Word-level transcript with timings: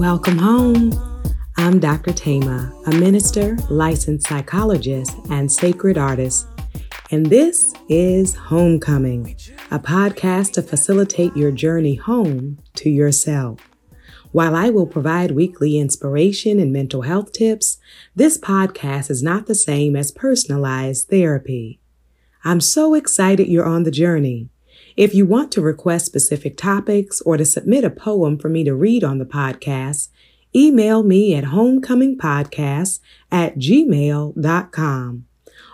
Welcome 0.00 0.38
home. 0.38 0.98
I'm 1.58 1.78
Dr. 1.78 2.12
Thema, 2.12 2.72
a 2.86 2.90
minister, 2.92 3.58
licensed 3.68 4.28
psychologist, 4.28 5.14
and 5.28 5.52
sacred 5.52 5.98
artist. 5.98 6.46
And 7.10 7.26
this 7.26 7.74
is 7.90 8.34
Homecoming, 8.34 9.36
a 9.70 9.78
podcast 9.78 10.54
to 10.54 10.62
facilitate 10.62 11.36
your 11.36 11.52
journey 11.52 11.96
home 11.96 12.60
to 12.76 12.88
yourself. 12.88 13.60
While 14.32 14.56
I 14.56 14.70
will 14.70 14.86
provide 14.86 15.32
weekly 15.32 15.78
inspiration 15.78 16.58
and 16.58 16.72
mental 16.72 17.02
health 17.02 17.32
tips, 17.32 17.76
this 18.16 18.38
podcast 18.38 19.10
is 19.10 19.22
not 19.22 19.48
the 19.48 19.54
same 19.54 19.96
as 19.96 20.12
personalized 20.12 21.08
therapy. 21.08 21.78
I'm 22.42 22.62
so 22.62 22.94
excited 22.94 23.48
you're 23.48 23.66
on 23.66 23.82
the 23.82 23.90
journey. 23.90 24.48
If 25.00 25.14
you 25.14 25.24
want 25.24 25.50
to 25.52 25.62
request 25.62 26.04
specific 26.04 26.58
topics 26.58 27.22
or 27.22 27.38
to 27.38 27.44
submit 27.46 27.84
a 27.84 27.90
poem 27.90 28.36
for 28.36 28.50
me 28.50 28.64
to 28.64 28.74
read 28.74 29.02
on 29.02 29.16
the 29.16 29.24
podcast, 29.24 30.10
email 30.54 31.02
me 31.02 31.34
at 31.34 31.44
homecomingpodcast 31.44 33.00
at 33.32 33.56
gmail.com. 33.56 35.24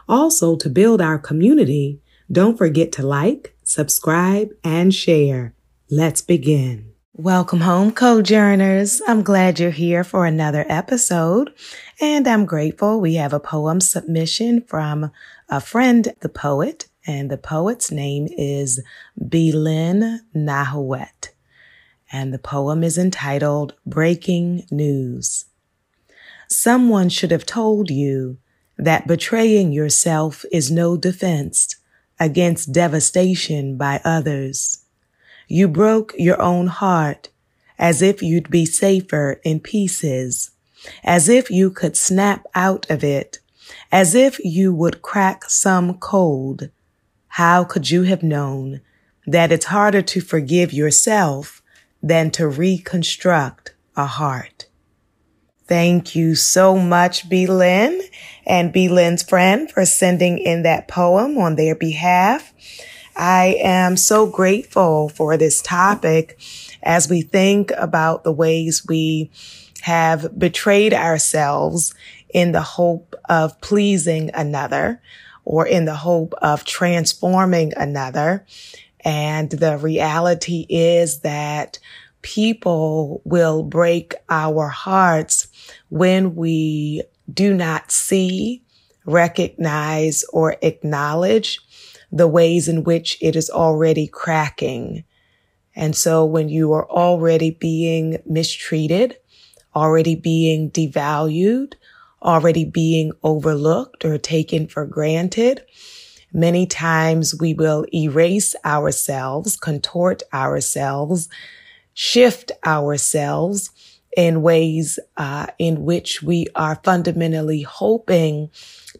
Also, 0.09 0.55
to 0.55 0.71
build 0.71 1.01
our 1.01 1.19
community, 1.19 2.01
don't 2.30 2.57
forget 2.57 2.93
to 2.93 3.02
like, 3.05 3.57
subscribe, 3.65 4.51
and 4.62 4.95
share. 4.95 5.57
Let's 5.91 6.21
begin. 6.23 6.93
Welcome 7.13 7.63
home, 7.63 7.91
Cojourners. 7.91 9.02
I'm 9.09 9.24
glad 9.24 9.59
you're 9.59 9.71
here 9.73 10.05
for 10.05 10.24
another 10.24 10.65
episode, 10.69 11.52
and 12.01 12.29
I'm 12.29 12.47
grateful 12.47 13.01
we 13.01 13.15
have 13.15 13.33
a 13.33 13.41
poem 13.41 13.80
submission 13.80 14.63
from 14.69 15.11
a 15.49 15.61
friend, 15.61 16.15
the 16.21 16.29
poet, 16.29 16.87
and 17.07 17.30
the 17.30 17.38
poet's 17.38 17.90
name 17.90 18.29
is 18.37 18.82
Belin 19.18 20.21
Nahuet. 20.35 21.30
And 22.10 22.32
the 22.32 22.38
poem 22.38 22.82
is 22.82 22.99
entitled 22.99 23.74
Breaking 23.85 24.66
News. 24.71 25.46
Someone 26.49 27.09
should 27.09 27.30
have 27.30 27.46
told 27.46 27.90
you 27.90 28.38
that 28.79 29.07
betraying 29.07 29.73
yourself 29.73 30.45
is 30.52 30.71
no 30.71 30.96
defense 30.96 31.77
against 32.21 32.73
devastation 32.73 33.77
by 33.77 34.01
others. 34.04 34.84
You 35.49 35.68
broke 35.68 36.15
your 36.16 36.40
own 36.40 36.68
heart 36.68 37.30
as 37.79 38.02
if 38.02 38.23
you'd 38.23 38.51
be 38.51 38.65
safer 38.65 39.40
in 39.45 39.60
pieces, 39.60 40.51
as 41.04 41.29
if 41.29 41.51
you 41.51 41.71
could 41.71 41.96
snap 41.96 42.46
out 42.54 42.88
of 42.90 43.04
it, 43.04 43.38
as 43.93 44.15
if 44.15 44.38
you 44.45 44.74
would 44.74 45.02
crack 45.02 45.45
some 45.51 45.99
code. 45.99 46.71
How 47.37 47.65
could 47.65 47.90
you 47.90 48.04
have 48.04 48.23
known 48.23 48.80
that 49.26 49.52
it's 49.52 49.66
harder 49.66 50.01
to 50.01 50.23
forgive 50.23 50.73
yourself 50.73 51.60
than 52.02 52.30
to 52.30 52.48
reconstruct 52.48 53.74
a 53.95 54.06
heart? 54.06 54.68
Thank 55.66 56.16
you 56.16 56.34
so 56.34 56.78
much, 56.78 57.28
Belin 57.28 58.01
and 58.46 58.73
Belin's 58.73 59.23
friend 59.23 59.70
for 59.70 59.84
sending 59.84 60.38
in 60.38 60.62
that 60.62 60.88
poem 60.88 61.37
on 61.37 61.56
their 61.56 61.74
behalf. 61.74 62.54
I 63.15 63.59
am 63.60 63.98
so 63.98 64.26
grateful 64.26 65.10
for 65.10 65.37
this 65.37 65.60
topic 65.60 66.41
as 66.82 67.10
we 67.10 67.21
think 67.21 67.71
about 67.76 68.25
the 68.25 68.32
ways 68.32 68.87
we 68.88 69.31
have 69.82 70.38
betrayed 70.38 70.94
ourselves 70.94 71.94
in 72.31 72.53
the 72.53 72.62
hope 72.62 73.15
of 73.28 73.60
pleasing 73.60 74.31
another 74.32 75.03
or 75.47 75.65
in 75.66 75.84
the 75.84 75.94
hope 75.94 76.34
of 76.43 76.65
transforming 76.65 77.72
another. 77.77 78.44
And 79.05 79.49
the 79.49 79.78
reality 79.78 80.66
is 80.69 81.21
that 81.21 81.79
people 82.21 83.23
will 83.25 83.62
break 83.62 84.15
our 84.29 84.67
hearts 84.67 85.47
when 85.89 86.35
we 86.35 87.05
do 87.33 87.55
not 87.55 87.93
see, 87.93 88.65
recognize, 89.06 90.25
or 90.33 90.56
acknowledge 90.62 91.61
the 92.11 92.27
ways 92.27 92.67
in 92.67 92.83
which 92.83 93.17
it 93.23 93.37
is 93.37 93.49
already 93.49 94.09
cracking. 94.09 95.05
And 95.77 95.95
so 95.95 96.25
when 96.25 96.49
you 96.49 96.73
are 96.73 96.91
already 96.91 97.53
being 97.53 98.19
mistreated, 98.27 99.17
already 99.77 100.17
being 100.17 100.73
devalued, 100.73 101.75
already 102.26 102.64
being 102.64 103.12
overlooked 103.22 104.04
or 104.04 104.19
taken 104.19 104.66
for 104.66 104.84
granted, 104.84 105.62
many 106.32 106.66
times 106.66 107.34
we 107.38 107.54
will 107.54 107.87
erase 107.94 108.54
ourselves, 108.64 109.56
contort 109.56 110.22
ourselves, 110.34 111.28
shift 111.94 112.53
ourselves 112.66 113.70
in 114.16 114.42
ways 114.42 114.98
uh, 115.16 115.47
in 115.59 115.84
which 115.84 116.22
we 116.22 116.47
are 116.54 116.81
fundamentally 116.82 117.62
hoping 117.62 118.50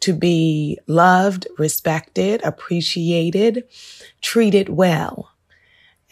to 0.00 0.12
be 0.12 0.78
loved, 0.87 1.48
respected, 1.58 2.43
appreciated, 2.44 3.64
treated 4.20 4.69
well. 4.69 5.32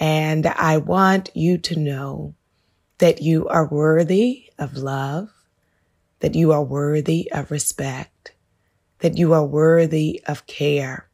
And 0.01 0.47
I 0.47 0.79
want 0.79 1.31
you 1.35 1.59
to 1.59 1.79
know 1.79 2.35
that 2.99 3.21
you 3.21 3.47
are 3.49 3.67
worthy 3.67 4.47
of 4.59 4.77
love, 4.79 5.34
that 6.25 6.35
you 6.35 6.53
are 6.53 6.65
worthy 6.65 7.31
of 7.33 7.51
respect, 7.51 8.33
that 9.01 9.19
you 9.19 9.35
are 9.35 9.45
worthy 9.45 10.23
of 10.27 10.47
care, 10.47 11.07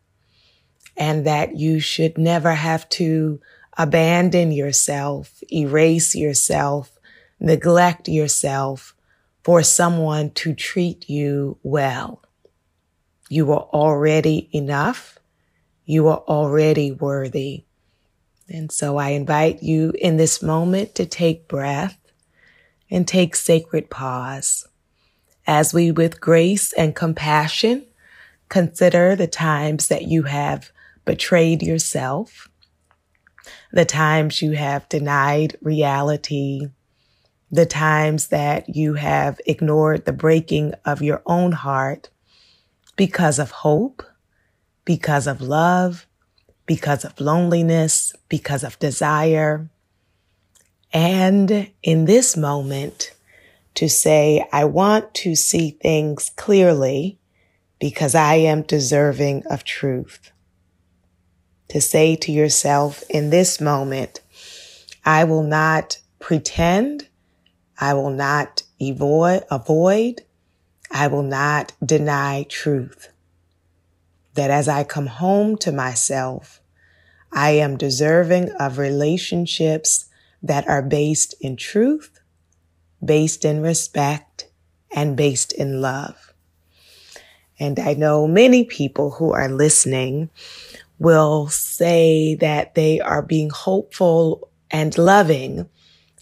and 0.96 1.26
that 1.26 1.56
you 1.56 1.80
should 1.80 2.16
never 2.16 2.54
have 2.54 2.88
to 2.88 3.40
abandon 3.76 4.52
yourself, 4.52 5.42
erase 5.52 6.14
yourself, 6.14 6.92
neglect 7.40 8.06
yourself 8.06 8.94
for 9.42 9.64
someone 9.64 10.30
to 10.30 10.54
treat 10.54 11.10
you 11.10 11.58
well. 11.64 12.22
You 13.28 13.50
are 13.50 13.68
already 13.72 14.48
enough. 14.52 15.18
You 15.86 16.06
are 16.06 16.22
already 16.28 16.92
worthy. 16.92 17.64
And 18.48 18.70
so 18.70 18.96
I 18.96 19.08
invite 19.08 19.60
you 19.60 19.92
in 19.98 20.18
this 20.18 20.40
moment 20.40 20.94
to 20.94 21.04
take 21.04 21.48
breath 21.48 21.98
and 22.88 23.08
take 23.08 23.34
sacred 23.34 23.90
pause 23.90 24.68
as 25.46 25.74
we 25.74 25.90
with 25.90 26.20
grace 26.20 26.72
and 26.72 26.94
compassion 26.94 27.86
consider 28.48 29.14
the 29.16 29.26
times 29.26 29.88
that 29.88 30.02
you 30.02 30.24
have 30.24 30.70
betrayed 31.04 31.62
yourself, 31.62 32.48
the 33.72 33.84
times 33.84 34.42
you 34.42 34.52
have 34.52 34.88
denied 34.88 35.56
reality, 35.62 36.68
the 37.50 37.66
times 37.66 38.28
that 38.28 38.74
you 38.74 38.94
have 38.94 39.40
ignored 39.46 40.04
the 40.04 40.12
breaking 40.12 40.74
of 40.84 41.02
your 41.02 41.22
own 41.26 41.52
heart 41.52 42.10
because 42.96 43.38
of 43.38 43.50
hope, 43.50 44.02
because 44.84 45.26
of 45.26 45.40
love, 45.40 46.06
because 46.66 47.04
of 47.04 47.18
loneliness, 47.20 48.12
because 48.28 48.62
of 48.62 48.78
desire. 48.78 49.68
And 50.92 51.70
in 51.82 52.04
this 52.04 52.36
moment, 52.36 53.12
to 53.74 53.88
say, 53.88 54.46
I 54.52 54.64
want 54.64 55.14
to 55.14 55.34
see 55.34 55.70
things 55.70 56.30
clearly 56.36 57.18
because 57.78 58.14
I 58.14 58.34
am 58.34 58.62
deserving 58.62 59.44
of 59.48 59.64
truth. 59.64 60.32
To 61.68 61.80
say 61.80 62.16
to 62.16 62.32
yourself 62.32 63.02
in 63.08 63.30
this 63.30 63.60
moment, 63.60 64.20
I 65.04 65.24
will 65.24 65.44
not 65.44 65.98
pretend 66.18 67.08
I 67.80 67.94
will 67.94 68.10
not 68.10 68.62
avoid, 68.78 69.44
avoid. 69.50 70.22
I 70.90 71.06
will 71.06 71.22
not 71.22 71.72
deny 71.84 72.44
truth. 72.48 73.08
That 74.34 74.50
as 74.50 74.68
I 74.68 74.84
come 74.84 75.06
home 75.06 75.56
to 75.58 75.72
myself, 75.72 76.60
I 77.32 77.52
am 77.52 77.78
deserving 77.78 78.50
of 78.52 78.76
relationships 78.76 80.06
that 80.42 80.68
are 80.68 80.82
based 80.82 81.34
in 81.40 81.56
truth, 81.56 82.19
based 83.04 83.44
in 83.44 83.62
respect, 83.62 84.48
and 84.94 85.16
based 85.16 85.52
in 85.52 85.80
love. 85.80 86.34
And 87.58 87.78
I 87.78 87.94
know 87.94 88.26
many 88.26 88.64
people 88.64 89.10
who 89.10 89.32
are 89.32 89.48
listening 89.48 90.30
will 90.98 91.48
say 91.48 92.34
that 92.36 92.74
they 92.74 93.00
are 93.00 93.22
being 93.22 93.50
hopeful 93.50 94.48
and 94.70 94.96
loving 94.98 95.68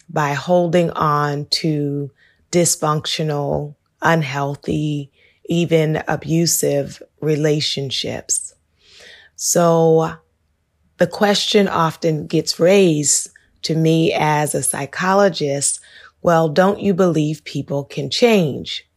by 0.09 0.33
holding 0.33 0.89
on 0.91 1.45
to 1.45 2.11
dysfunctional, 2.51 3.75
unhealthy, 4.01 5.11
even 5.45 6.03
abusive 6.07 7.01
relationships. 7.21 8.53
So 9.35 10.13
the 10.97 11.07
question 11.07 11.67
often 11.67 12.27
gets 12.27 12.59
raised 12.59 13.29
to 13.63 13.75
me 13.75 14.13
as 14.13 14.55
a 14.55 14.63
psychologist. 14.63 15.79
Well, 16.21 16.49
don't 16.49 16.81
you 16.81 16.93
believe 16.93 17.43
people 17.45 17.83
can 17.85 18.09
change? 18.09 18.87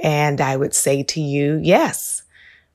And 0.00 0.40
I 0.40 0.56
would 0.56 0.74
say 0.74 1.02
to 1.04 1.20
you, 1.20 1.60
yes, 1.62 2.22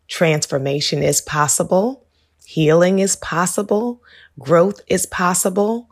transformation 0.08 1.04
is 1.04 1.22
possible. 1.22 2.06
Healing 2.46 3.00
is 3.00 3.16
possible. 3.18 4.02
Growth 4.40 4.82
is 4.88 5.06
possible. 5.06 5.90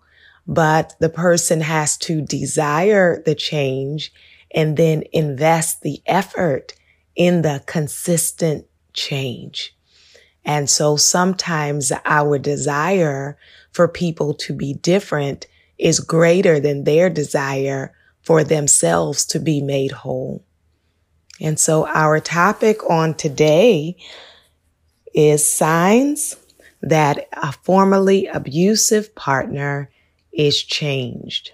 but 0.48 0.96
the 1.00 1.10
person 1.10 1.62
has 1.62 1.96
to 1.96 2.22
desire 2.22 3.22
the 3.24 3.36
change 3.36 4.12
and 4.52 4.78
then 4.78 5.04
invest 5.14 5.82
the 5.84 6.02
effort 6.08 6.74
in 7.16 7.44
the 7.44 7.64
consistent 7.68 8.66
change. 8.94 9.76
And 10.44 10.68
so 10.68 10.98
sometimes 10.98 11.92
our 12.04 12.40
desire 12.40 13.38
for 13.72 13.88
people 13.88 14.34
to 14.36 14.54
be 14.54 14.74
different 14.74 15.46
is 15.80 16.00
greater 16.00 16.60
than 16.60 16.84
their 16.84 17.10
desire 17.10 17.94
for 18.22 18.44
themselves 18.44 19.26
to 19.26 19.40
be 19.40 19.62
made 19.62 19.92
whole. 19.92 20.44
And 21.40 21.58
so 21.58 21.88
our 21.88 22.20
topic 22.20 22.88
on 22.90 23.16
today 23.16 23.96
is 25.14 25.48
signs 25.48 26.36
that 26.82 27.28
a 27.34 27.52
formerly 27.52 28.28
abusive 28.28 29.16
partner 29.16 29.90
is 30.32 30.62
changed. 30.62 31.52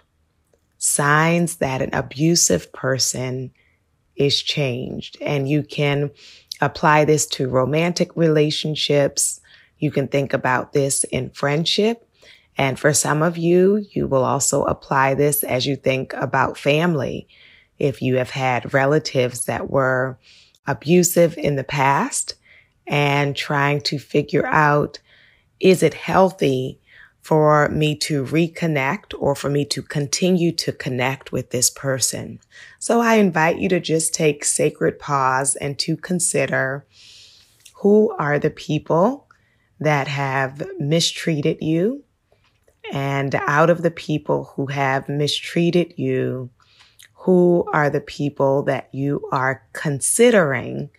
Signs 0.77 1.57
that 1.57 1.81
an 1.81 1.93
abusive 1.93 2.73
person 2.73 3.51
is 4.15 4.41
changed. 4.41 5.17
And 5.21 5.47
you 5.47 5.63
can 5.63 6.11
apply 6.61 7.05
this 7.05 7.25
to 7.27 7.49
romantic 7.49 8.15
relationships. 8.15 9.39
You 9.77 9.91
can 9.91 10.07
think 10.07 10.33
about 10.33 10.73
this 10.73 11.03
in 11.05 11.29
friendship. 11.29 12.07
And 12.57 12.79
for 12.79 12.93
some 12.93 13.21
of 13.21 13.37
you, 13.37 13.85
you 13.91 14.07
will 14.07 14.23
also 14.23 14.63
apply 14.63 15.13
this 15.13 15.43
as 15.43 15.65
you 15.65 15.75
think 15.75 16.13
about 16.13 16.57
family. 16.57 17.27
If 17.77 18.01
you 18.01 18.15
have 18.15 18.29
had 18.29 18.73
relatives 18.73 19.45
that 19.45 19.69
were 19.69 20.17
abusive 20.65 21.37
in 21.37 21.57
the 21.57 21.63
past 21.63 22.35
and 22.87 23.35
trying 23.35 23.81
to 23.81 23.99
figure 23.99 24.45
out, 24.45 24.99
is 25.59 25.83
it 25.83 25.93
healthy 25.93 26.79
for 27.25 27.67
me 27.69 27.95
to 27.95 28.23
reconnect 28.23 29.15
or 29.17 29.33
for 29.33 29.49
me 29.49 29.65
to 29.65 29.81
continue 29.81 30.51
to 30.51 30.71
connect 30.71 31.31
with 31.31 31.49
this 31.49 31.71
person. 31.71 32.39
So 32.77 33.01
I 33.01 33.15
invite 33.15 33.57
you 33.57 33.67
to 33.69 33.79
just 33.79 34.13
take 34.13 34.45
sacred 34.45 34.99
pause 34.99 35.55
and 35.55 35.79
to 35.79 35.97
consider 35.97 36.85
who 37.77 38.15
are 38.19 38.37
the 38.37 38.51
people 38.51 39.27
that 39.79 40.07
have 40.07 40.69
mistreated 40.77 41.57
you. 41.61 42.03
And 42.91 43.35
out 43.35 43.69
of 43.69 43.81
the 43.81 43.91
people 43.91 44.45
who 44.55 44.67
have 44.67 45.09
mistreated 45.09 45.93
you, 45.97 46.49
who 47.13 47.67
are 47.73 47.89
the 47.89 48.01
people 48.01 48.63
that 48.63 48.89
you 48.93 49.27
are 49.31 49.63
considering 49.73 50.89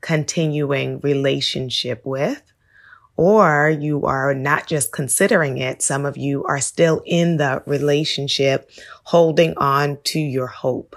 continuing 0.00 1.00
relationship 1.00 2.04
with? 2.04 2.42
or 3.20 3.68
you 3.68 4.06
are 4.06 4.32
not 4.32 4.66
just 4.66 4.92
considering 4.92 5.58
it. 5.58 5.82
Some 5.82 6.06
of 6.06 6.16
you 6.16 6.42
are 6.44 6.58
still 6.58 7.02
in 7.04 7.36
the 7.36 7.62
relationship, 7.66 8.70
holding 9.04 9.54
on 9.58 9.98
to 10.04 10.18
your 10.18 10.46
hope. 10.46 10.96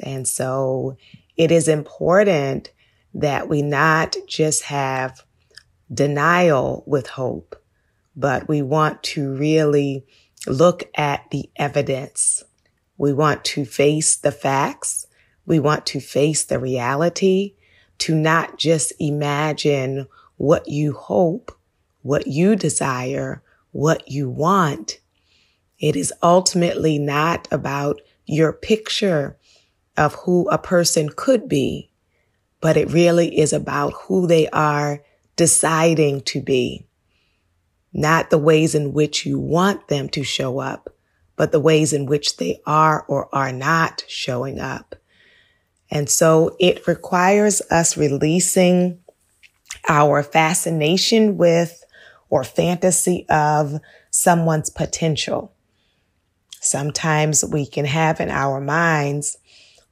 And 0.00 0.28
so 0.28 0.98
it 1.38 1.50
is 1.50 1.66
important 1.66 2.70
that 3.14 3.48
we 3.48 3.62
not 3.62 4.16
just 4.28 4.64
have 4.64 5.24
denial 5.92 6.84
with 6.86 7.06
hope, 7.06 7.59
but 8.20 8.46
we 8.48 8.60
want 8.60 9.02
to 9.02 9.34
really 9.34 10.04
look 10.46 10.84
at 10.94 11.24
the 11.30 11.48
evidence. 11.56 12.44
We 12.98 13.14
want 13.14 13.44
to 13.46 13.64
face 13.64 14.14
the 14.16 14.30
facts. 14.30 15.06
We 15.46 15.58
want 15.58 15.86
to 15.86 16.00
face 16.00 16.44
the 16.44 16.58
reality 16.58 17.54
to 17.98 18.14
not 18.14 18.58
just 18.58 18.92
imagine 18.98 20.06
what 20.36 20.68
you 20.68 20.92
hope, 20.92 21.50
what 22.02 22.26
you 22.26 22.56
desire, 22.56 23.42
what 23.72 24.10
you 24.10 24.28
want. 24.28 25.00
It 25.78 25.96
is 25.96 26.12
ultimately 26.22 26.98
not 26.98 27.48
about 27.50 28.02
your 28.26 28.52
picture 28.52 29.38
of 29.96 30.14
who 30.14 30.48
a 30.50 30.58
person 30.58 31.08
could 31.14 31.48
be, 31.48 31.90
but 32.60 32.76
it 32.76 32.90
really 32.90 33.38
is 33.38 33.52
about 33.54 33.92
who 33.92 34.26
they 34.26 34.48
are 34.50 35.02
deciding 35.36 36.20
to 36.22 36.42
be. 36.42 36.86
Not 37.92 38.30
the 38.30 38.38
ways 38.38 38.74
in 38.74 38.92
which 38.92 39.26
you 39.26 39.38
want 39.38 39.88
them 39.88 40.08
to 40.10 40.22
show 40.22 40.60
up, 40.60 40.94
but 41.36 41.52
the 41.52 41.60
ways 41.60 41.92
in 41.92 42.06
which 42.06 42.36
they 42.36 42.60
are 42.66 43.04
or 43.08 43.34
are 43.34 43.52
not 43.52 44.04
showing 44.06 44.60
up. 44.60 44.94
And 45.90 46.08
so 46.08 46.56
it 46.60 46.86
requires 46.86 47.60
us 47.70 47.96
releasing 47.96 49.00
our 49.88 50.22
fascination 50.22 51.36
with 51.36 51.84
or 52.28 52.44
fantasy 52.44 53.26
of 53.28 53.80
someone's 54.10 54.70
potential. 54.70 55.52
Sometimes 56.60 57.44
we 57.44 57.66
can 57.66 57.86
have 57.86 58.20
in 58.20 58.30
our 58.30 58.60
minds 58.60 59.36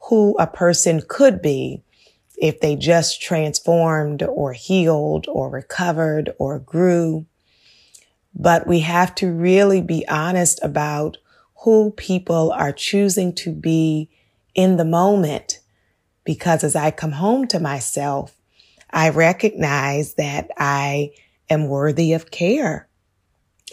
who 0.09 0.37
a 0.39 0.47
person 0.47 1.03
could 1.09 1.43
be 1.43 1.83
if 2.37 2.61
they 2.61 2.77
just 2.77 3.21
transformed 3.21 4.23
or 4.23 4.53
healed 4.53 5.27
or 5.29 5.50
recovered 5.50 6.33
or 6.39 6.59
grew. 6.61 7.27
But 8.38 8.67
we 8.69 8.81
have 8.81 9.14
to 9.17 9.32
really 9.32 9.82
be 9.82 10.06
honest 10.08 10.61
about 10.62 11.17
who 11.64 11.90
people 11.90 12.52
are 12.52 12.73
choosing 12.73 13.35
to 13.35 13.52
be 13.52 14.11
in 14.55 14.76
the 14.76 14.85
moment. 14.85 15.58
Because 16.25 16.62
as 16.62 16.76
I 16.76 16.93
come 16.93 17.12
home 17.12 17.49
to 17.49 17.58
myself, 17.58 18.37
I 18.90 19.11
recognize 19.11 20.14
that 20.14 20.50
I 20.56 21.11
am 21.50 21.67
worthy 21.69 22.12
of 22.12 22.31
care. 22.31 22.88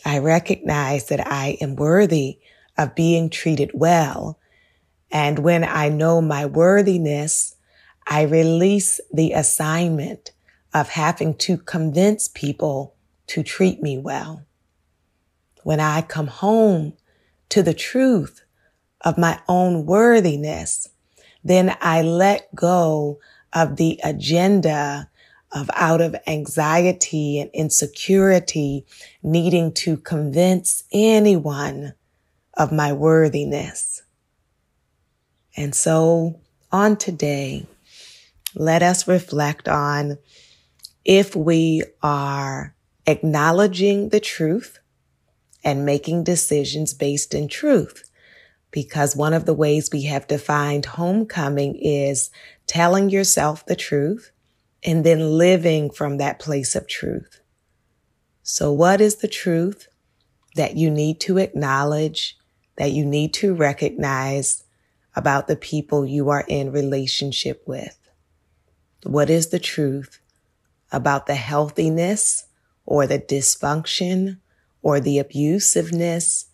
I 0.04 0.18
recognize 0.18 1.08
that 1.08 1.26
I 1.28 1.58
am 1.62 1.76
worthy 1.76 2.40
of 2.78 2.96
being 2.96 3.30
treated 3.30 3.72
well. 3.74 4.40
And 5.12 5.40
when 5.40 5.64
I 5.64 5.90
know 5.90 6.22
my 6.22 6.46
worthiness, 6.46 7.56
I 8.08 8.24
release 8.24 9.00
the 9.14 9.34
assignment 9.34 10.32
of 10.74 10.90
having 10.90 11.36
to 11.36 11.58
convince 11.58 12.28
people 12.28 12.96
to 13.28 13.44
treat 13.44 13.82
me 13.82 13.98
well. 13.98 14.44
When 15.66 15.80
I 15.80 16.04
come 16.04 16.28
home 16.28 16.94
to 17.50 17.64
the 17.64 17.74
truth 17.74 18.44
of 19.02 19.18
my 19.18 19.42
own 19.48 19.88
worthiness, 19.88 20.90
then 21.44 21.76
I 21.82 22.04
let 22.04 22.54
go 22.54 23.18
of 23.52 23.78
the 23.78 24.00
agenda 24.04 25.10
of 25.52 25.72
out 25.74 26.02
of 26.02 26.16
anxiety 26.28 27.40
and 27.40 27.50
insecurity, 27.52 28.86
needing 29.24 29.74
to 29.74 29.98
convince 29.98 30.84
anyone 30.94 31.96
of 32.54 32.72
my 32.72 32.94
worthiness. 32.94 34.04
And 35.58 35.74
so 35.74 36.42
on 36.72 36.96
today, 36.96 37.66
let 38.54 38.84
us 38.84 39.08
reflect 39.08 39.68
on 39.68 40.20
if 41.04 41.36
we 41.36 41.82
are 42.04 42.76
acknowledging 43.08 44.10
the 44.10 44.20
truth 44.20 44.78
and 45.66 45.86
making 45.86 46.24
decisions 46.24 46.94
based 46.94 47.34
in 47.34 47.50
truth 47.50 48.10
because 48.76 49.16
one 49.16 49.34
of 49.34 49.46
the 49.46 49.54
ways 49.54 49.90
we 49.92 50.04
have 50.04 50.28
defined 50.28 50.86
homecoming 50.86 51.76
is 51.78 52.30
telling 52.68 53.10
yourself 53.10 53.66
the 53.66 53.76
truth 53.76 54.32
and 54.84 55.06
then 55.06 55.38
living 55.38 55.90
from 55.90 56.18
that 56.18 56.40
place 56.40 56.76
of 56.76 56.86
truth. 56.88 57.40
So 58.44 58.72
what 58.72 59.02
is 59.02 59.16
the 59.16 59.28
truth 59.28 59.88
that 60.56 60.76
you 60.76 60.92
need 60.92 61.20
to 61.22 61.38
acknowledge, 61.38 62.38
that 62.78 62.92
you 62.92 63.06
need 63.06 63.34
to 63.36 63.56
recognize 63.56 64.64
about 65.16 65.48
the 65.48 65.56
people 65.56 66.06
you 66.06 66.30
are 66.30 66.44
in 66.48 66.72
relationship 66.72 67.64
with? 67.66 67.98
What 69.04 69.30
is 69.30 69.48
the 69.48 69.60
truth 69.60 70.20
about 70.92 71.28
the 71.28 71.36
healthiness 71.36 72.46
or 72.86 73.08
the 73.08 73.20
dysfunction 73.20 74.40
or 74.86 75.00
the 75.00 75.18
abusiveness 75.18 76.46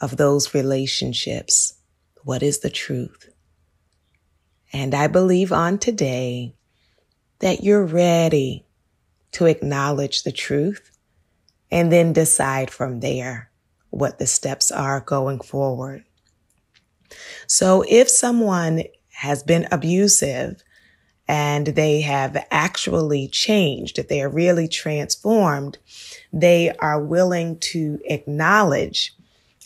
of 0.00 0.16
those 0.16 0.54
relationships. 0.54 1.74
What 2.22 2.40
is 2.40 2.60
the 2.60 2.70
truth? 2.70 3.28
And 4.72 4.94
I 4.94 5.08
believe 5.08 5.52
on 5.52 5.76
today 5.76 6.54
that 7.40 7.64
you're 7.64 7.84
ready 7.84 8.64
to 9.32 9.46
acknowledge 9.46 10.22
the 10.22 10.30
truth 10.30 10.92
and 11.72 11.90
then 11.90 12.12
decide 12.12 12.70
from 12.70 13.00
there 13.00 13.50
what 13.90 14.20
the 14.20 14.26
steps 14.28 14.70
are 14.70 15.00
going 15.00 15.40
forward. 15.40 16.04
So 17.48 17.84
if 17.88 18.08
someone 18.08 18.84
has 19.14 19.42
been 19.42 19.66
abusive 19.72 20.62
and 21.30 21.68
they 21.68 22.00
have 22.00 22.44
actually 22.50 23.28
changed, 23.28 24.08
they 24.08 24.20
are 24.20 24.28
really 24.28 24.66
transformed, 24.66 25.78
they 26.32 26.72
are 26.80 27.00
willing 27.00 27.56
to 27.60 28.00
acknowledge 28.04 29.14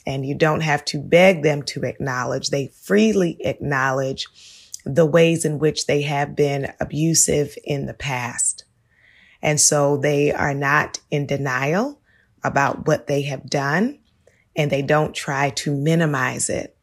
and 0.07 0.27
you 0.27 0.35
don't 0.35 0.61
have 0.61 0.85
to 0.85 0.99
beg 0.99 1.43
them 1.43 1.63
to 1.63 1.83
acknowledge. 1.85 2.51
They 2.51 2.67
freely 2.67 3.39
acknowledge 3.41 4.27
the 4.85 5.07
ways 5.07 5.47
in 5.47 5.59
which 5.59 5.87
they 5.87 6.03
have 6.03 6.37
been 6.37 6.71
abusive 6.81 7.57
in 7.65 7.87
the 7.87 7.95
past. 7.95 8.67
And 9.41 9.59
so 9.59 9.97
they 9.97 10.33
are 10.33 10.53
not 10.53 11.01
in 11.11 11.25
denial 11.27 11.99
about 12.43 12.87
what 12.87 13.07
they 13.07 13.23
have 13.23 13.49
done. 13.49 14.01
and 14.57 14.71
they 14.71 14.83
don't 14.83 15.15
try 15.15 15.51
to 15.51 15.75
minimize 15.75 16.49
it. 16.49 16.77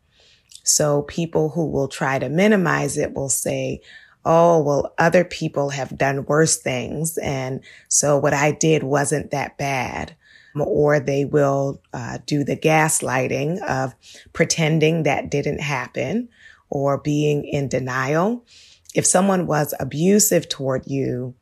So 0.64 1.04
people 1.04 1.50
who 1.50 1.70
will 1.70 1.88
try 1.88 2.20
to 2.20 2.30
minimize 2.30 2.98
it 2.98 3.14
will 3.14 3.30
say, 3.30 3.82
Oh, 4.24 4.62
well, 4.62 4.94
other 4.98 5.24
people 5.24 5.70
have 5.70 5.98
done 5.98 6.26
worse 6.26 6.58
things. 6.58 7.18
And 7.18 7.62
so 7.88 8.18
what 8.18 8.34
I 8.34 8.52
did 8.52 8.84
wasn't 8.84 9.32
that 9.32 9.58
bad. 9.58 10.16
Or 10.56 11.00
they 11.00 11.24
will 11.24 11.82
uh, 11.94 12.20
do 12.26 12.44
the 12.44 12.58
gaslighting 12.58 13.62
of 13.62 13.96
pretending 14.34 15.04
that 15.04 15.32
didn't 15.32 15.62
happen 15.62 16.28
or 16.70 16.98
being 16.98 17.46
in 17.46 17.70
denial. 17.70 18.46
If 18.94 19.06
someone 19.06 19.48
was 19.48 19.74
abusive 19.80 20.50
toward 20.50 20.88
you 20.88 21.36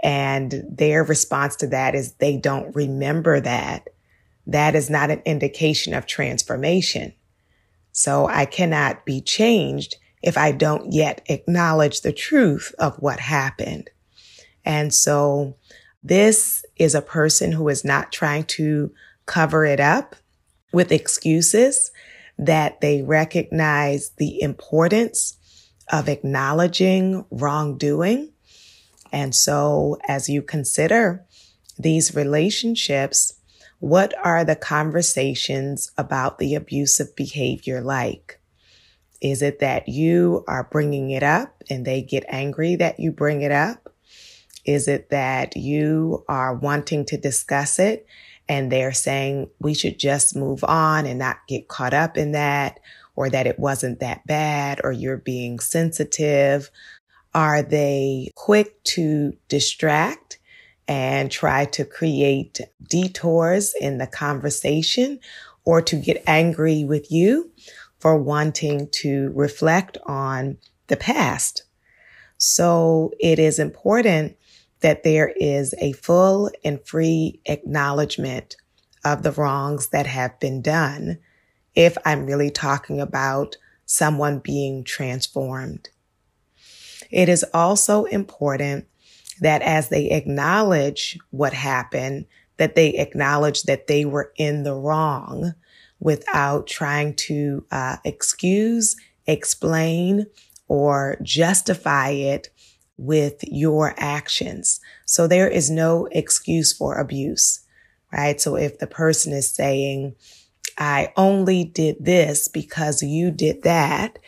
and 0.00 0.64
their 0.68 1.04
response 1.04 1.54
to 1.56 1.68
that 1.68 1.94
is 1.94 2.14
they 2.14 2.36
don't 2.36 2.74
remember 2.74 3.40
that, 3.40 3.88
that 4.48 4.74
is 4.74 4.90
not 4.90 5.10
an 5.10 5.22
indication 5.24 5.94
of 5.94 6.06
transformation. 6.06 7.12
So 7.92 8.26
I 8.26 8.44
cannot 8.44 9.04
be 9.04 9.20
changed 9.20 9.96
if 10.22 10.36
I 10.36 10.52
don't 10.52 10.92
yet 10.92 11.22
acknowledge 11.26 12.00
the 12.00 12.12
truth 12.12 12.74
of 12.78 12.96
what 12.96 13.20
happened. 13.20 13.90
And 14.64 14.92
so 14.92 15.56
this 16.02 16.64
is 16.76 16.94
a 16.94 17.02
person 17.02 17.52
who 17.52 17.68
is 17.68 17.84
not 17.84 18.12
trying 18.12 18.44
to 18.44 18.92
cover 19.26 19.64
it 19.64 19.80
up 19.80 20.16
with 20.72 20.92
excuses 20.92 21.90
that 22.38 22.80
they 22.80 23.02
recognize 23.02 24.10
the 24.16 24.40
importance 24.40 25.36
of 25.90 26.08
acknowledging 26.08 27.24
wrongdoing. 27.30 28.32
And 29.12 29.34
so 29.34 29.98
as 30.06 30.28
you 30.28 30.42
consider 30.42 31.24
these 31.78 32.14
relationships, 32.14 33.34
what 33.80 34.12
are 34.24 34.44
the 34.44 34.56
conversations 34.56 35.90
about 35.96 36.38
the 36.38 36.54
abusive 36.54 37.14
behavior 37.16 37.80
like? 37.80 38.37
Is 39.20 39.42
it 39.42 39.60
that 39.60 39.88
you 39.88 40.44
are 40.46 40.68
bringing 40.70 41.10
it 41.10 41.22
up 41.22 41.62
and 41.68 41.84
they 41.84 42.02
get 42.02 42.24
angry 42.28 42.76
that 42.76 43.00
you 43.00 43.10
bring 43.10 43.42
it 43.42 43.52
up? 43.52 43.92
Is 44.64 44.86
it 44.86 45.10
that 45.10 45.56
you 45.56 46.24
are 46.28 46.54
wanting 46.54 47.04
to 47.06 47.16
discuss 47.16 47.78
it 47.78 48.06
and 48.48 48.70
they're 48.70 48.92
saying 48.92 49.50
we 49.58 49.74
should 49.74 49.98
just 49.98 50.36
move 50.36 50.62
on 50.64 51.06
and 51.06 51.18
not 51.18 51.38
get 51.48 51.68
caught 51.68 51.94
up 51.94 52.16
in 52.16 52.32
that 52.32 52.78
or 53.16 53.28
that 53.30 53.46
it 53.46 53.58
wasn't 53.58 54.00
that 54.00 54.26
bad 54.26 54.80
or 54.84 54.92
you're 54.92 55.16
being 55.16 55.58
sensitive? 55.58 56.70
Are 57.34 57.62
they 57.62 58.30
quick 58.36 58.82
to 58.84 59.32
distract 59.48 60.38
and 60.86 61.30
try 61.30 61.66
to 61.66 61.84
create 61.84 62.60
detours 62.88 63.74
in 63.80 63.98
the 63.98 64.06
conversation 64.06 65.20
or 65.64 65.82
to 65.82 65.96
get 65.96 66.22
angry 66.26 66.84
with 66.84 67.12
you 67.12 67.50
for 67.98 68.16
wanting 68.16 68.88
to 68.90 69.32
reflect 69.34 69.98
on 70.06 70.58
the 70.86 70.96
past. 70.96 71.64
So 72.38 73.12
it 73.18 73.38
is 73.38 73.58
important 73.58 74.36
that 74.80 75.02
there 75.02 75.32
is 75.36 75.74
a 75.78 75.92
full 75.92 76.50
and 76.64 76.84
free 76.86 77.40
acknowledgement 77.46 78.56
of 79.04 79.22
the 79.22 79.32
wrongs 79.32 79.88
that 79.88 80.06
have 80.06 80.38
been 80.38 80.62
done 80.62 81.18
if 81.74 81.96
I'm 82.04 82.26
really 82.26 82.50
talking 82.50 83.00
about 83.00 83.56
someone 83.86 84.38
being 84.38 84.84
transformed. 84.84 85.88
It 87.10 87.28
is 87.28 87.44
also 87.54 88.04
important 88.04 88.86
that 89.40 89.62
as 89.62 89.88
they 89.88 90.10
acknowledge 90.10 91.18
what 91.30 91.52
happened, 91.52 92.26
that 92.56 92.74
they 92.74 92.90
acknowledge 92.90 93.62
that 93.64 93.86
they 93.86 94.04
were 94.04 94.32
in 94.36 94.62
the 94.62 94.74
wrong 94.74 95.54
without 96.00 96.66
trying 96.66 97.14
to 97.14 97.64
uh, 97.70 97.96
excuse, 98.04 98.96
explain, 99.26 100.26
or 100.68 101.16
justify 101.22 102.10
it 102.10 102.50
with 102.96 103.36
your 103.42 103.94
actions. 103.96 104.80
So 105.06 105.26
there 105.26 105.48
is 105.48 105.70
no 105.70 106.08
excuse 106.12 106.72
for 106.72 106.96
abuse, 106.96 107.60
right? 108.12 108.40
So 108.40 108.56
if 108.56 108.78
the 108.78 108.86
person 108.86 109.32
is 109.32 109.48
saying, 109.48 110.14
I 110.76 111.12
only 111.16 111.64
did 111.64 112.04
this 112.04 112.48
because 112.48 113.02
you 113.02 113.30
did 113.30 113.62
that, 113.62 114.18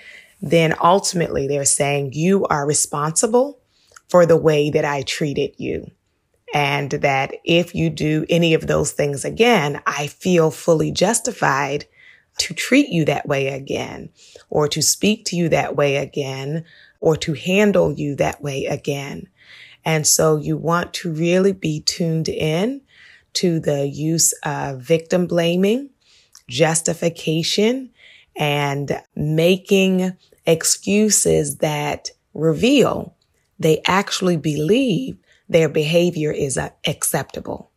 then 0.40 0.74
ultimately 0.82 1.46
they're 1.46 1.64
saying 1.64 2.12
you 2.14 2.46
are 2.46 2.66
responsible 2.66 3.60
for 4.08 4.26
the 4.26 4.36
way 4.36 4.70
that 4.70 4.84
I 4.84 5.02
treated 5.02 5.54
you. 5.58 5.90
And 6.52 6.90
that 6.90 7.34
if 7.44 7.74
you 7.74 7.90
do 7.90 8.26
any 8.28 8.54
of 8.54 8.66
those 8.66 8.92
things 8.92 9.24
again, 9.24 9.80
I 9.86 10.08
feel 10.08 10.50
fully 10.50 10.90
justified 10.90 11.86
to 12.38 12.54
treat 12.54 12.88
you 12.88 13.04
that 13.04 13.28
way 13.28 13.48
again, 13.48 14.10
or 14.48 14.66
to 14.68 14.82
speak 14.82 15.24
to 15.26 15.36
you 15.36 15.48
that 15.50 15.76
way 15.76 15.96
again, 15.96 16.64
or 17.00 17.16
to 17.16 17.34
handle 17.34 17.92
you 17.92 18.16
that 18.16 18.42
way 18.42 18.64
again. 18.64 19.28
And 19.84 20.06
so 20.06 20.36
you 20.36 20.56
want 20.56 20.94
to 20.94 21.12
really 21.12 21.52
be 21.52 21.80
tuned 21.80 22.28
in 22.28 22.82
to 23.34 23.60
the 23.60 23.86
use 23.86 24.32
of 24.44 24.80
victim 24.80 25.26
blaming, 25.26 25.90
justification, 26.48 27.90
and 28.36 29.02
making 29.14 30.16
excuses 30.46 31.58
that 31.58 32.10
reveal 32.34 33.14
they 33.58 33.82
actually 33.84 34.36
believe 34.36 35.16
their 35.50 35.68
behavior 35.68 36.30
is 36.30 36.56
uh, 36.56 36.70
acceptable. 36.86 37.72